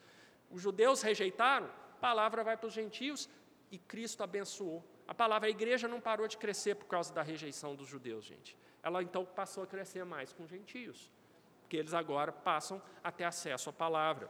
[0.51, 3.29] Os judeus rejeitaram, a palavra vai para os gentios
[3.71, 4.83] e Cristo abençoou.
[5.07, 8.57] A palavra, a igreja não parou de crescer por causa da rejeição dos judeus, gente.
[8.83, 11.11] Ela então passou a crescer mais com os gentios,
[11.61, 14.29] porque eles agora passam a ter acesso à palavra.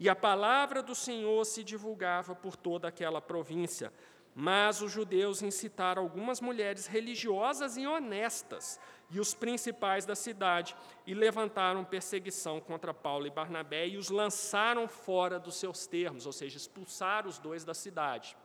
[0.00, 3.92] E a palavra do Senhor se divulgava por toda aquela província.
[4.34, 8.78] Mas os judeus incitaram algumas mulheres religiosas e honestas
[9.10, 14.86] e os principais da cidade e levantaram perseguição contra Paulo e Barnabé e os lançaram
[14.86, 18.36] fora dos seus termos, ou seja, expulsaram os dois da cidade.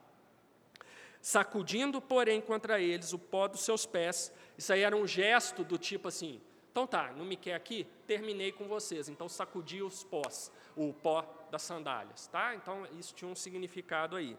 [1.21, 5.77] Sacudindo, porém, contra eles o pó dos seus pés, isso aí era um gesto do
[5.77, 6.41] tipo assim:
[6.71, 7.85] então tá, não me quer aqui?
[8.07, 9.07] Terminei com vocês.
[9.07, 11.21] Então sacudi os pós, o pó
[11.53, 12.55] das sandálias, tá?
[12.55, 14.35] Então isso tinha um significado aí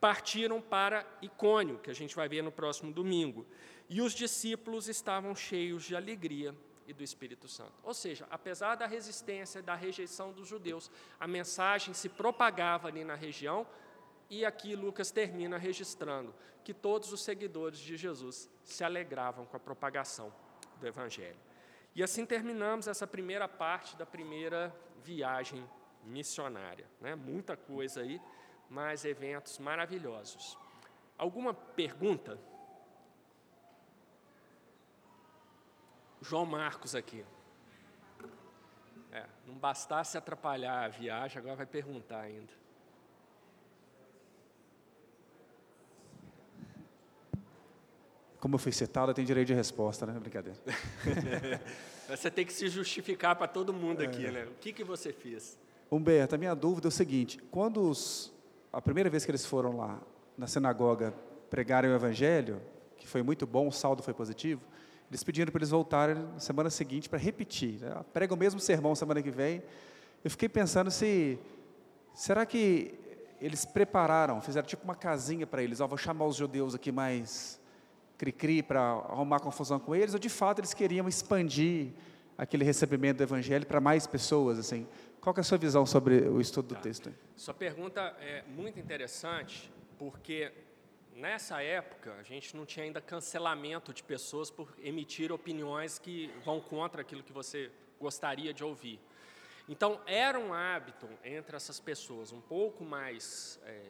[0.00, 3.46] partiram para Icônio, que a gente vai ver no próximo domingo.
[3.88, 6.54] E os discípulos estavam cheios de alegria
[6.86, 7.74] e do Espírito Santo.
[7.84, 10.90] Ou seja, apesar da resistência, da rejeição dos judeus,
[11.20, 13.66] a mensagem se propagava ali na região,
[14.28, 16.34] e aqui Lucas termina registrando
[16.64, 20.32] que todos os seguidores de Jesus se alegravam com a propagação
[20.80, 21.38] do Evangelho.
[21.94, 25.68] E assim terminamos essa primeira parte da primeira viagem
[26.04, 26.86] missionária.
[27.00, 27.14] Né?
[27.14, 28.20] Muita coisa aí
[28.70, 30.56] mas eventos maravilhosos.
[31.18, 32.38] Alguma pergunta?
[36.22, 37.24] João Marcos aqui.
[39.10, 42.52] É, não bastasse atrapalhar a viagem, agora vai perguntar ainda.
[48.38, 50.18] Como eu fui citado, tem direito de resposta, né?
[50.18, 50.58] Brincadeira.
[52.08, 54.30] você tem que se justificar para todo mundo aqui, é.
[54.30, 54.44] né?
[54.44, 55.58] O que, que você fez?
[55.90, 58.32] Humberto, a minha dúvida é o seguinte: quando os
[58.72, 60.00] a primeira vez que eles foram lá
[60.38, 61.12] na sinagoga
[61.50, 62.60] pregarem o evangelho,
[62.96, 64.62] que foi muito bom, o saldo foi positivo,
[65.10, 67.80] eles pediram para eles voltarem na semana seguinte para repetir.
[67.80, 67.92] Né?
[68.12, 69.60] Prega o mesmo sermão semana que vem.
[70.22, 71.36] Eu fiquei pensando se
[72.14, 72.94] será que
[73.40, 77.58] eles prepararam, fizeram tipo uma casinha para eles, ó, vou chamar os judeus aqui mais
[78.16, 81.88] cri-cri para arrumar confusão com eles, ou de fato eles queriam expandir
[82.36, 84.86] aquele recebimento do evangelho para mais pessoas, assim.
[85.20, 86.80] Qual é a sua visão sobre o estudo do tá.
[86.80, 87.12] texto?
[87.36, 90.50] Sua pergunta é muito interessante, porque
[91.14, 96.58] nessa época a gente não tinha ainda cancelamento de pessoas por emitir opiniões que vão
[96.58, 98.98] contra aquilo que você gostaria de ouvir.
[99.68, 103.82] Então, era um hábito entre essas pessoas um pouco mais é,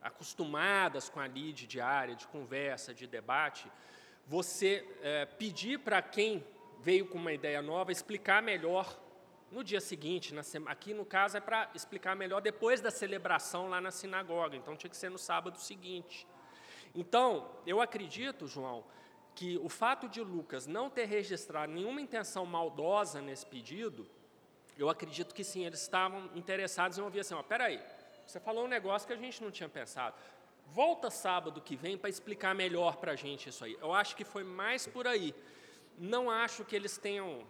[0.00, 3.70] acostumadas com a lide diária, de conversa, de debate,
[4.26, 6.42] você é, pedir para quem
[6.80, 8.98] veio com uma ideia nova explicar melhor
[9.50, 13.80] no dia seguinte, sema, aqui no caso é para explicar melhor depois da celebração lá
[13.80, 16.26] na sinagoga, então tinha que ser no sábado seguinte.
[16.94, 18.84] Então, eu acredito, João,
[19.34, 24.06] que o fato de Lucas não ter registrado nenhuma intenção maldosa nesse pedido,
[24.78, 27.80] eu acredito que sim, eles estavam interessados em ouvir assim: ó, peraí,
[28.26, 30.16] você falou um negócio que a gente não tinha pensado.
[30.66, 33.78] Volta sábado que vem para explicar melhor para a gente isso aí.
[33.80, 35.34] Eu acho que foi mais por aí.
[35.96, 37.46] Não acho que eles tenham.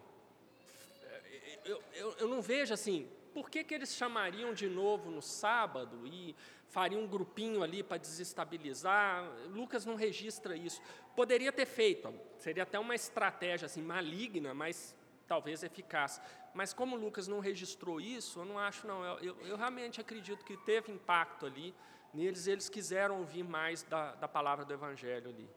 [1.67, 6.07] Eu, eu, eu não vejo assim, por que, que eles chamariam de novo no sábado
[6.07, 6.35] e
[6.69, 9.25] fariam um grupinho ali para desestabilizar?
[9.49, 10.81] Lucas não registra isso.
[11.15, 14.97] Poderia ter feito, seria até uma estratégia assim maligna, mas
[15.27, 16.19] talvez eficaz.
[16.55, 19.05] Mas como Lucas não registrou isso, eu não acho não.
[19.05, 21.75] Eu, eu, realmente acredito que teve impacto ali
[22.15, 22.47] neles.
[22.47, 25.49] Eles quiseram ouvir mais da, da palavra do Evangelho ali.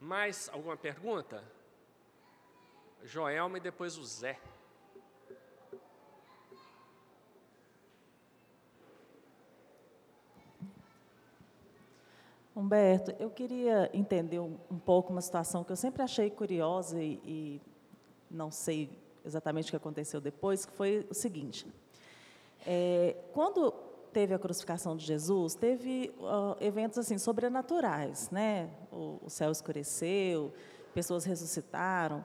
[0.00, 1.42] Mais alguma pergunta?
[3.04, 4.38] Joelma e depois o Zé.
[12.54, 17.18] Humberto, eu queria entender um, um, pouco uma situação que eu sempre achei curiosa e,
[17.24, 17.60] e,
[18.30, 18.90] não sei
[19.24, 21.66] exatamente o que aconteceu depois, que foi o seguinte:
[22.66, 23.72] é, quando
[24.12, 28.68] teve a crucificação de Jesus, teve uh, eventos assim sobrenaturais, né?
[28.92, 30.52] O, o, céu escureceu,
[30.92, 32.22] pessoas ressuscitaram.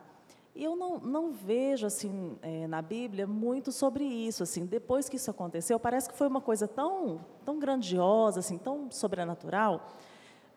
[0.58, 4.44] E eu não, não vejo assim é, na Bíblia muito sobre isso.
[4.44, 8.92] Assim, depois que isso aconteceu, parece que foi uma coisa tão tão grandiosa, assim, tão
[8.92, 9.88] sobrenatural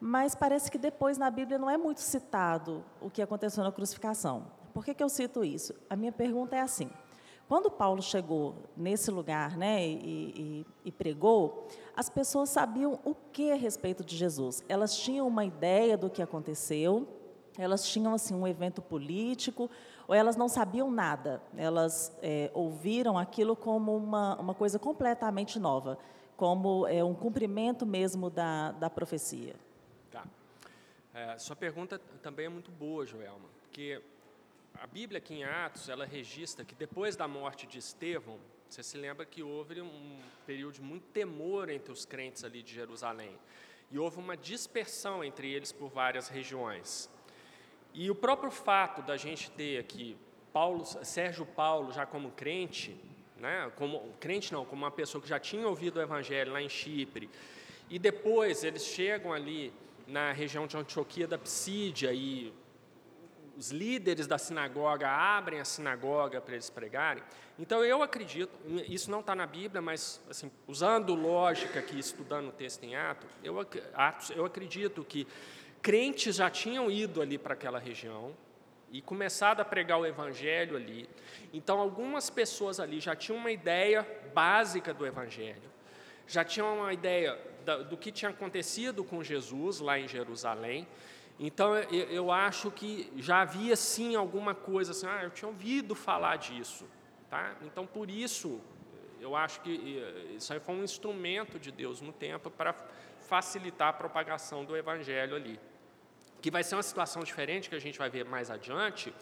[0.01, 4.47] mas parece que depois na Bíblia não é muito citado o que aconteceu na crucificação.
[4.73, 5.75] Por que, que eu cito isso?
[5.91, 6.91] A minha pergunta é assim:
[7.47, 13.53] quando Paulo chegou nesse lugar né, e, e, e, pregou, as pessoas sabiam o que
[13.53, 14.65] a respeito de Jesus.
[14.69, 17.07] Elas tinham uma ideia do que aconteceu,
[17.61, 19.71] elas tinham assim um evento político,
[20.09, 21.43] ou elas não sabiam nada.
[21.57, 25.99] Elas é, ouviram aquilo como uma, uma coisa completamente nova,
[26.37, 29.55] como é, um cumprimento mesmo da, da profecia.
[31.13, 34.01] É, sua pergunta também é muito boa, Joelma, porque
[34.75, 38.39] a Bíblia aqui em Atos, ela registra que depois da morte de Estevão,
[38.69, 42.73] você se lembra que houve um período de muito temor entre os crentes ali de
[42.73, 43.37] Jerusalém.
[43.91, 47.11] E houve uma dispersão entre eles por várias regiões.
[47.93, 50.17] E o próprio fato da gente ter aqui
[50.53, 52.97] Paulo, Sérgio Paulo já como crente,
[53.37, 56.69] né, como crente não, como uma pessoa que já tinha ouvido o evangelho lá em
[56.69, 57.31] Chipre,
[57.89, 59.73] e depois eles chegam ali
[60.07, 62.53] na região de Antioquia da Psídia e
[63.57, 67.23] os líderes da sinagoga abrem a sinagoga para eles pregarem.
[67.59, 68.51] Então eu acredito,
[68.89, 73.29] isso não está na Bíblia, mas assim, usando lógica aqui, estudando o texto em Atos,
[73.45, 73.61] eu,
[73.95, 75.27] Atos, eu acredito que
[75.83, 78.35] crentes já tinham ido ali para aquela região
[78.91, 81.09] e começado a pregar o evangelho ali.
[81.53, 85.71] Então algumas pessoas ali já tinham uma ideia básica do evangelho,
[86.27, 87.39] já tinham uma ideia
[87.89, 90.87] do que tinha acontecido com Jesus lá em Jerusalém.
[91.39, 95.95] Então, eu, eu acho que já havia sim alguma coisa assim, ah, eu tinha ouvido
[95.95, 96.87] falar disso.
[97.31, 97.55] Tá?
[97.63, 98.61] Então, por isso,
[99.21, 99.71] eu acho que
[100.37, 102.75] isso aí foi um instrumento de Deus no tempo para
[103.21, 105.59] facilitar a propagação do Evangelho ali.
[106.41, 109.13] Que vai ser uma situação diferente que a gente vai ver mais adiante,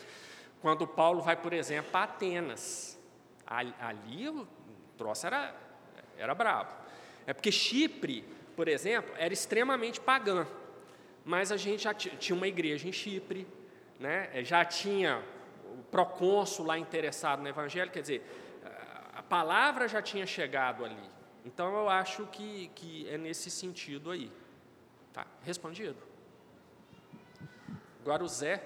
[0.61, 2.99] quando Paulo vai, por exemplo, para Atenas.
[3.47, 4.47] Ali o
[4.97, 5.55] troço era,
[6.17, 6.73] era brabo.
[7.27, 8.25] É porque Chipre,
[8.57, 10.47] por exemplo, era extremamente pagã,
[11.25, 13.47] mas a gente já tinha uma igreja em Chipre,
[13.99, 14.31] né?
[14.33, 15.23] É, já tinha
[15.65, 18.23] o procônsul lá interessado no evangelho, quer dizer,
[19.15, 21.11] a palavra já tinha chegado ali.
[21.45, 24.31] Então eu acho que, que é nesse sentido aí.
[25.13, 25.97] Tá, respondido.
[28.03, 28.63] Agora o Zé,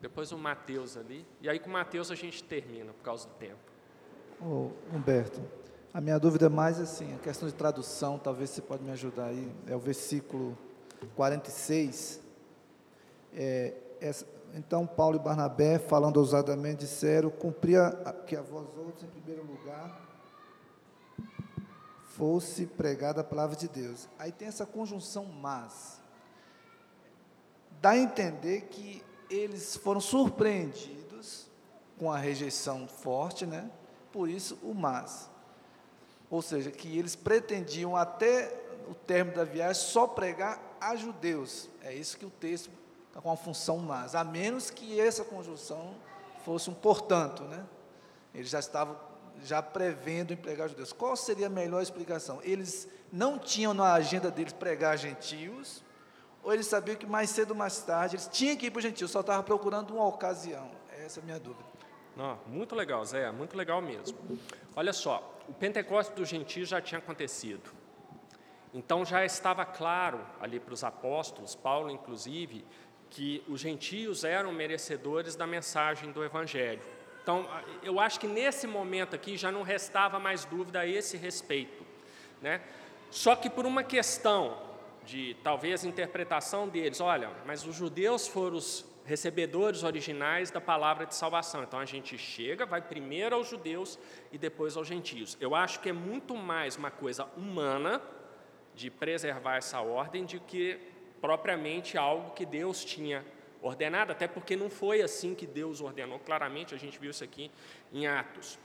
[0.00, 3.34] depois o Mateus ali, e aí com o Mateus a gente termina por causa do
[3.34, 3.60] tempo.
[4.40, 5.40] Ô, Humberto,
[5.94, 9.26] a minha dúvida é mais assim, a questão de tradução, talvez você pode me ajudar
[9.26, 10.58] aí, é o versículo
[11.14, 12.20] 46.
[13.34, 17.90] É, essa, então Paulo e Barnabé, falando ousadamente, disseram, cumpria
[18.26, 20.00] que a vós outros, em primeiro lugar,
[22.04, 24.08] fosse pregada a palavra de Deus.
[24.18, 26.01] Aí tem essa conjunção mas.
[27.82, 31.50] Dá a entender que eles foram surpreendidos
[31.98, 33.70] com a rejeição forte, né?
[34.10, 35.30] Por isso o mas
[36.32, 38.58] ou seja, que eles pretendiam até
[38.88, 41.68] o término da viagem só pregar a judeus.
[41.82, 42.70] É isso que o texto
[43.08, 45.94] está com a função mais, a menos que essa conjunção
[46.42, 47.66] fosse um portanto, né?
[48.34, 48.96] Eles já estavam
[49.44, 50.90] já prevendo empregar judeus.
[50.90, 52.40] Qual seria a melhor explicação?
[52.42, 55.84] Eles não tinham na agenda deles pregar gentios,
[56.42, 58.84] ou eles sabiam que mais cedo ou mais tarde eles tinham que ir para os
[58.84, 60.70] gentios, só estavam procurando uma ocasião.
[60.90, 61.70] Essa é a minha dúvida.
[62.16, 64.18] Não, muito legal, Zé, muito legal mesmo.
[64.76, 67.70] Olha só, o Pentecostes dos gentios já tinha acontecido.
[68.74, 72.64] Então já estava claro ali para os apóstolos, Paulo inclusive,
[73.10, 76.82] que os gentios eram merecedores da mensagem do Evangelho.
[77.22, 77.46] Então,
[77.82, 81.84] eu acho que nesse momento aqui já não restava mais dúvida a esse respeito.
[82.40, 82.60] Né?
[83.10, 84.71] Só que por uma questão
[85.04, 91.14] de talvez interpretação deles, olha, mas os judeus foram os recebedores originais da palavra de
[91.14, 91.62] salvação.
[91.62, 93.98] Então a gente chega, vai primeiro aos judeus
[94.30, 95.36] e depois aos gentios.
[95.40, 98.00] Eu acho que é muito mais uma coisa humana
[98.74, 100.78] de preservar essa ordem do que
[101.20, 103.24] propriamente algo que Deus tinha
[103.60, 106.18] ordenado, até porque não foi assim que Deus ordenou.
[106.18, 107.50] Claramente a gente viu isso aqui
[107.92, 108.58] em Atos.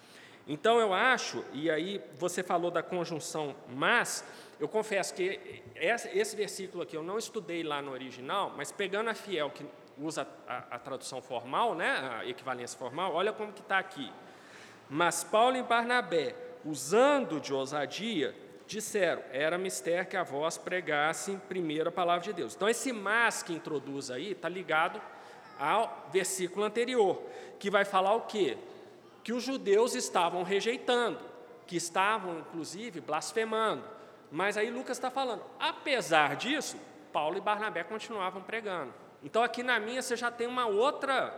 [0.48, 4.24] Então eu acho, e aí você falou da conjunção mas,
[4.60, 9.14] eu confesso que esse versículo aqui eu não estudei lá no original, mas pegando a
[9.14, 9.66] fiel, que
[10.00, 14.12] usa a, a tradução formal, né, a equivalência formal, olha como que está aqui.
[14.90, 16.36] Mas Paulo e Barnabé,
[16.66, 18.34] usando de ousadia,
[18.66, 22.56] disseram, era mister que a voz pregasse primeiro a palavra de Deus.
[22.56, 25.02] Então, esse mas que introduz aí está ligado
[25.60, 27.22] ao versículo anterior,
[27.60, 28.58] que vai falar o quê?
[29.24, 31.20] Que os judeus estavam rejeitando,
[31.66, 33.97] que estavam, inclusive, blasfemando.
[34.32, 36.78] Mas aí Lucas está falando, apesar disso,
[37.14, 38.94] Paulo e Barnabé continuavam pregando.
[39.24, 41.34] Então, aqui na minha, você já tem uma outra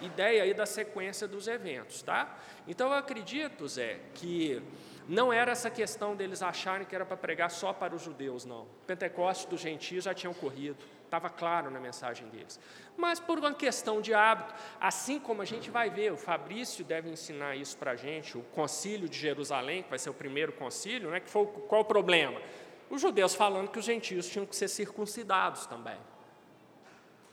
[0.00, 2.36] ideia aí da sequência dos eventos, tá?
[2.66, 4.62] Então, eu acredito, Zé, que
[5.08, 8.66] não era essa questão deles acharem que era para pregar só para os judeus, não.
[8.86, 10.78] Pentecostes dos gentios já tinha ocorrido,
[11.10, 12.58] estava claro na mensagem deles.
[12.96, 17.10] Mas por uma questão de hábito, assim como a gente vai ver, o Fabrício deve
[17.10, 21.10] ensinar isso para a gente, o concílio de Jerusalém, que vai ser o primeiro concílio,
[21.10, 22.40] né, que foi, qual o problema?
[22.88, 25.98] Os judeus falando que os gentios tinham que ser circuncidados também.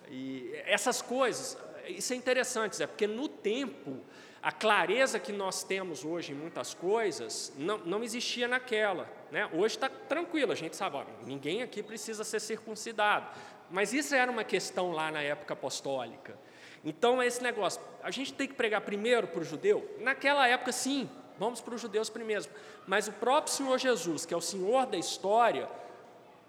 [0.09, 1.57] E essas coisas,
[1.87, 4.01] isso é interessante, Zé, porque no tempo,
[4.41, 9.09] a clareza que nós temos hoje em muitas coisas não, não existia naquela.
[9.31, 9.49] Né?
[9.51, 13.27] Hoje está tranquilo, a gente sabe, ó, ninguém aqui precisa ser circuncidado.
[13.69, 16.37] Mas isso era uma questão lá na época apostólica.
[16.83, 19.97] Então, é esse negócio, a gente tem que pregar primeiro para o judeu?
[19.99, 22.45] Naquela época, sim, vamos para os judeus primeiro.
[22.85, 25.69] Mas o próprio Senhor Jesus, que é o Senhor da história,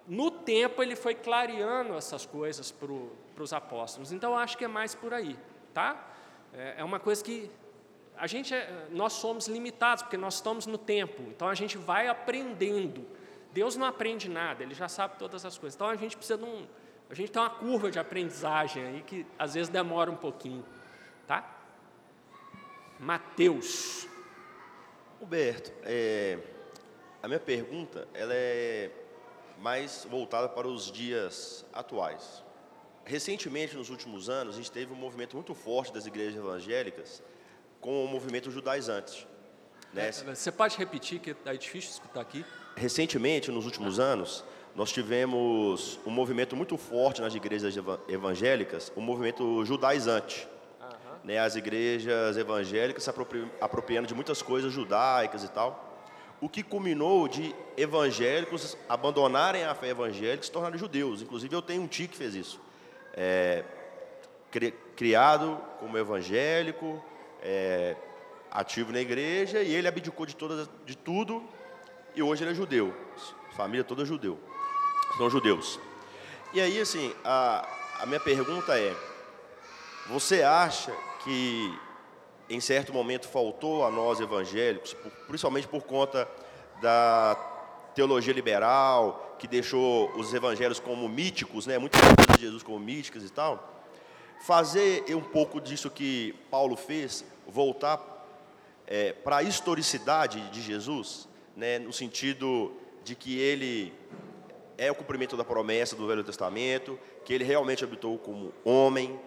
[0.07, 4.13] no tempo ele foi clareando essas coisas para os apóstolos.
[4.13, 5.37] Então eu acho que é mais por aí,
[5.75, 6.09] tá?
[6.55, 7.51] É, é uma coisa que
[8.17, 11.23] a gente, é, nós somos limitados porque nós estamos no tempo.
[11.29, 13.07] Então a gente vai aprendendo.
[13.53, 15.75] Deus não aprende nada, Ele já sabe todas as coisas.
[15.75, 16.67] Então a gente precisa de um,
[17.11, 20.65] a gente tem uma curva de aprendizagem aí que às vezes demora um pouquinho,
[21.27, 21.57] tá?
[22.99, 24.07] Mateus.
[25.21, 26.39] Roberto, é,
[27.23, 28.91] a minha pergunta ela é
[29.59, 32.45] mais voltada para os dias atuais.
[33.05, 37.23] Recentemente, nos últimos anos, a gente teve um movimento muito forte das igrejas evangélicas
[37.81, 39.27] com o movimento judaizante.
[39.95, 40.09] Né?
[40.09, 42.45] É, você pode repetir, que é difícil escutar aqui?
[42.77, 44.45] Recentemente, nos últimos anos,
[44.79, 47.75] nós tivemos um movimento muito forte nas igrejas
[48.09, 50.47] evangélicas, o um movimento judaizante.
[50.81, 51.17] Uhum.
[51.25, 51.37] Né?
[51.41, 53.11] As igrejas evangélicas se
[53.61, 55.87] apropriando de muitas coisas judaicas e tal
[56.41, 61.21] o que culminou de evangélicos abandonarem a fé evangélica e se tornarem judeus.
[61.21, 62.61] Inclusive, eu tenho um tio que fez isso.
[63.15, 63.65] É,
[64.95, 67.03] criado como evangélico,
[67.43, 67.97] é,
[68.53, 71.43] ativo na igreja, e ele abdicou de, todas, de tudo,
[72.15, 72.95] e hoje ele é judeu.
[73.57, 74.39] Família toda judeu.
[75.19, 75.81] São judeus.
[76.55, 78.97] E aí, assim, a, a minha pergunta é:
[80.07, 80.95] você acha
[81.25, 81.77] que
[82.49, 84.95] em certo momento faltou a nós evangélicos,
[85.27, 86.29] principalmente por conta
[86.81, 87.35] da
[87.97, 93.25] teologia liberal, que deixou os evangelhos como míticos, né, muitas coisas de Jesus como míticas
[93.25, 93.85] e tal,
[94.41, 98.01] fazer um pouco disso que Paulo fez, voltar
[98.87, 103.93] é, para a historicidade de Jesus, né, no sentido de que ele
[104.79, 109.21] é o cumprimento da promessa do Velho Testamento, que ele realmente habitou como homem,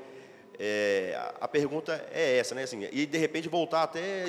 [0.64, 2.64] é, a pergunta é essa, né?
[2.64, 4.26] Assim, e de repente voltar até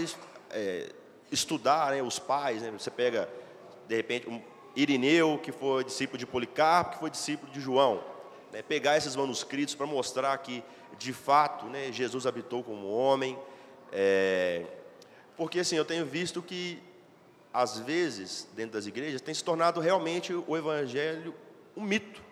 [0.51, 0.89] é,
[1.31, 2.71] estudar né, os pais, né?
[2.71, 3.29] Você pega,
[3.87, 4.41] de repente, um
[4.75, 8.03] Irineu, que foi discípulo de Policarpo, que foi discípulo de João.
[8.51, 8.63] Né?
[8.63, 10.65] Pegar esses manuscritos para mostrar que,
[10.99, 13.39] de fato, né, Jesus habitou como homem.
[13.93, 14.65] É,
[15.37, 16.83] porque, assim, eu tenho visto que,
[17.53, 21.35] às vezes, dentro das igrejas, tem se tornado realmente o evangelho
[21.77, 22.23] um mito.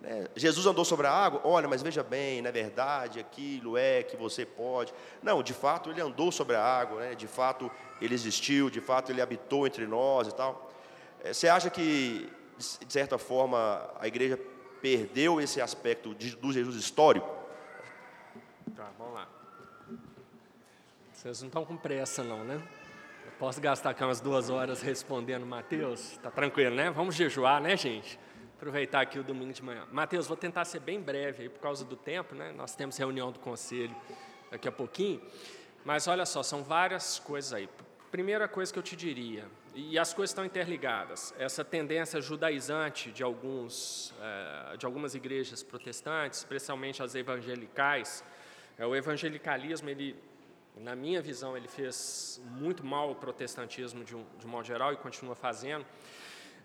[0.00, 0.26] Né?
[0.34, 1.40] Jesus andou sobre a água?
[1.44, 4.92] Olha, mas veja bem, na é verdade, aquilo é que você pode.
[5.22, 7.14] Não, de fato ele andou sobre a água, né?
[7.14, 7.70] de fato
[8.00, 10.70] ele existiu, de fato ele habitou entre nós e tal.
[11.22, 14.38] É, você acha que, de certa forma, a igreja
[14.80, 17.28] perdeu esse aspecto de, do Jesus histórico?
[18.74, 19.28] Tá, vamos lá.
[21.12, 22.60] Vocês não estão com pressa, não, né?
[23.42, 26.16] Posso gastar aqui umas duas horas respondendo, Mateus?
[26.18, 26.92] Tá tranquilo, né?
[26.92, 28.16] Vamos jejuar, né, gente?
[28.54, 29.84] Aproveitar aqui o domingo de manhã.
[29.90, 32.52] Mateus, vou tentar ser bem breve aí por causa do tempo, né?
[32.52, 33.96] Nós temos reunião do conselho
[34.48, 35.20] daqui a pouquinho.
[35.84, 37.68] Mas olha só, são várias coisas aí.
[38.12, 43.24] Primeira coisa que eu te diria, e as coisas estão interligadas, essa tendência judaizante de,
[43.24, 48.22] alguns, é, de algumas igrejas protestantes, especialmente as evangelicais,
[48.78, 50.14] é, o evangelicalismo, ele,
[50.76, 54.92] na minha visão, ele fez muito mal ao protestantismo de um, de um modo geral
[54.92, 55.84] e continua fazendo,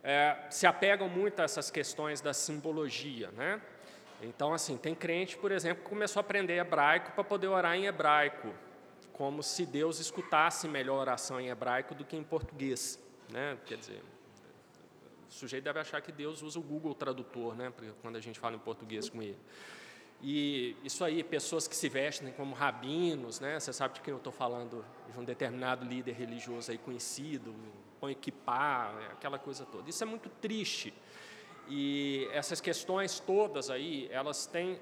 [0.03, 3.61] é, se apegam muito a essas questões da simbologia, né?
[4.21, 7.85] Então, assim, tem crente, por exemplo, que começou a aprender hebraico para poder orar em
[7.85, 8.53] hebraico,
[9.13, 12.99] como se Deus escutasse melhor a oração em hebraico do que em português.
[13.29, 13.57] Né?
[13.65, 14.01] Quer dizer,
[15.29, 17.71] o sujeito deve achar que Deus usa o Google Tradutor, né?
[18.01, 19.37] quando a gente fala em português com ele.
[20.21, 23.59] E isso aí, pessoas que se vestem como rabinos, né?
[23.59, 27.53] Você sabe de quem eu estou falando, de um determinado líder religioso aí conhecido,
[27.99, 29.89] põe equipar, aquela coisa toda.
[29.89, 30.93] Isso é muito triste.
[31.67, 34.79] E essas questões todas aí, elas têm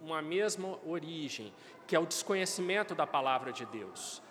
[0.00, 1.52] uma mesma origem,
[1.86, 4.22] que é o desconhecimento da palavra de Deus.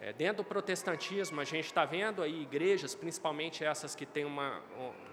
[0.00, 4.62] É, dentro do protestantismo, a gente está vendo aí igrejas, principalmente essas que têm uma,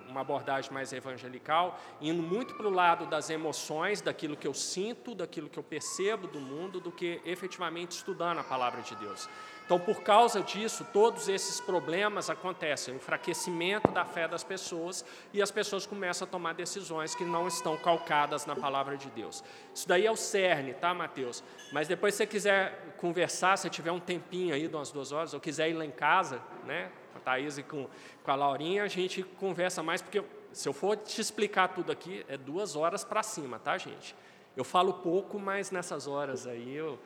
[0.08, 5.16] uma abordagem mais evangelical, indo muito para o lado das emoções, daquilo que eu sinto,
[5.16, 9.28] daquilo que eu percebo do mundo, do que efetivamente estudando a palavra de Deus.
[9.66, 15.04] Então, por causa disso, todos esses problemas acontecem, o enfraquecimento da fé das pessoas
[15.34, 19.44] e as pessoas começam a tomar decisões que não estão calcadas na palavra de Deus.
[19.74, 21.44] Isso daí é o cerne, tá, Mateus?
[21.72, 25.34] Mas depois, se você quiser conversar, se tiver um tempinho aí, de umas duas horas,
[25.34, 26.92] ou quiser ir lá em casa, né,
[27.26, 27.88] Thaís e com,
[28.24, 30.24] com a Laurinha, a gente conversa mais, porque
[30.54, 34.16] se eu for te explicar tudo aqui, é duas horas para cima, tá, gente?
[34.56, 36.98] Eu falo pouco, mas nessas horas aí eu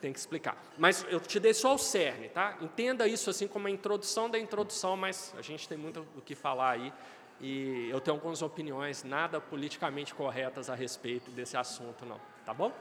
[0.00, 0.56] tem que explicar.
[0.76, 2.56] Mas eu te dei só o cerne, tá?
[2.60, 6.34] Entenda isso assim como a introdução da introdução, mas a gente tem muito o que
[6.34, 6.92] falar aí
[7.40, 12.20] e eu tenho algumas opiniões nada politicamente corretas a respeito desse assunto, não.
[12.44, 12.72] Tá bom?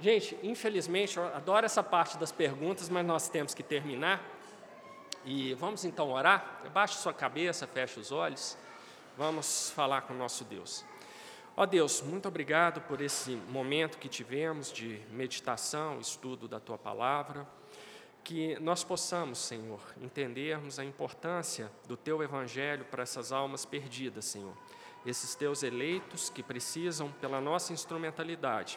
[0.00, 4.20] Gente, infelizmente, eu adoro essa parte das perguntas, mas nós temos que terminar.
[5.24, 6.62] E vamos então orar?
[6.74, 8.58] Baixe sua cabeça, feche os olhos.
[9.16, 10.84] Vamos falar com o nosso Deus.
[11.56, 17.46] Ó Deus, muito obrigado por esse momento que tivemos de meditação, estudo da tua palavra.
[18.24, 24.56] Que nós possamos, Senhor, entendermos a importância do teu evangelho para essas almas perdidas, Senhor.
[25.06, 28.76] Esses teus eleitos que precisam, pela nossa instrumentalidade,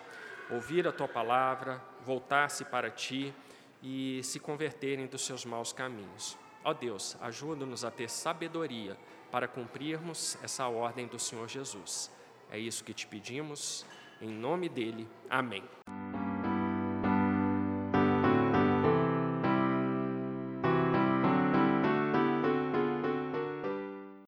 [0.52, 3.34] ouvir a tua palavra, voltar-se para ti
[3.86, 6.36] e se converterem dos seus maus caminhos.
[6.63, 8.97] Ó Deus, ajuda-nos a ter sabedoria
[9.31, 12.11] para cumprirmos essa ordem do Senhor Jesus.
[12.49, 13.86] É isso que te pedimos,
[14.19, 15.07] em nome dele.
[15.29, 15.63] Amém.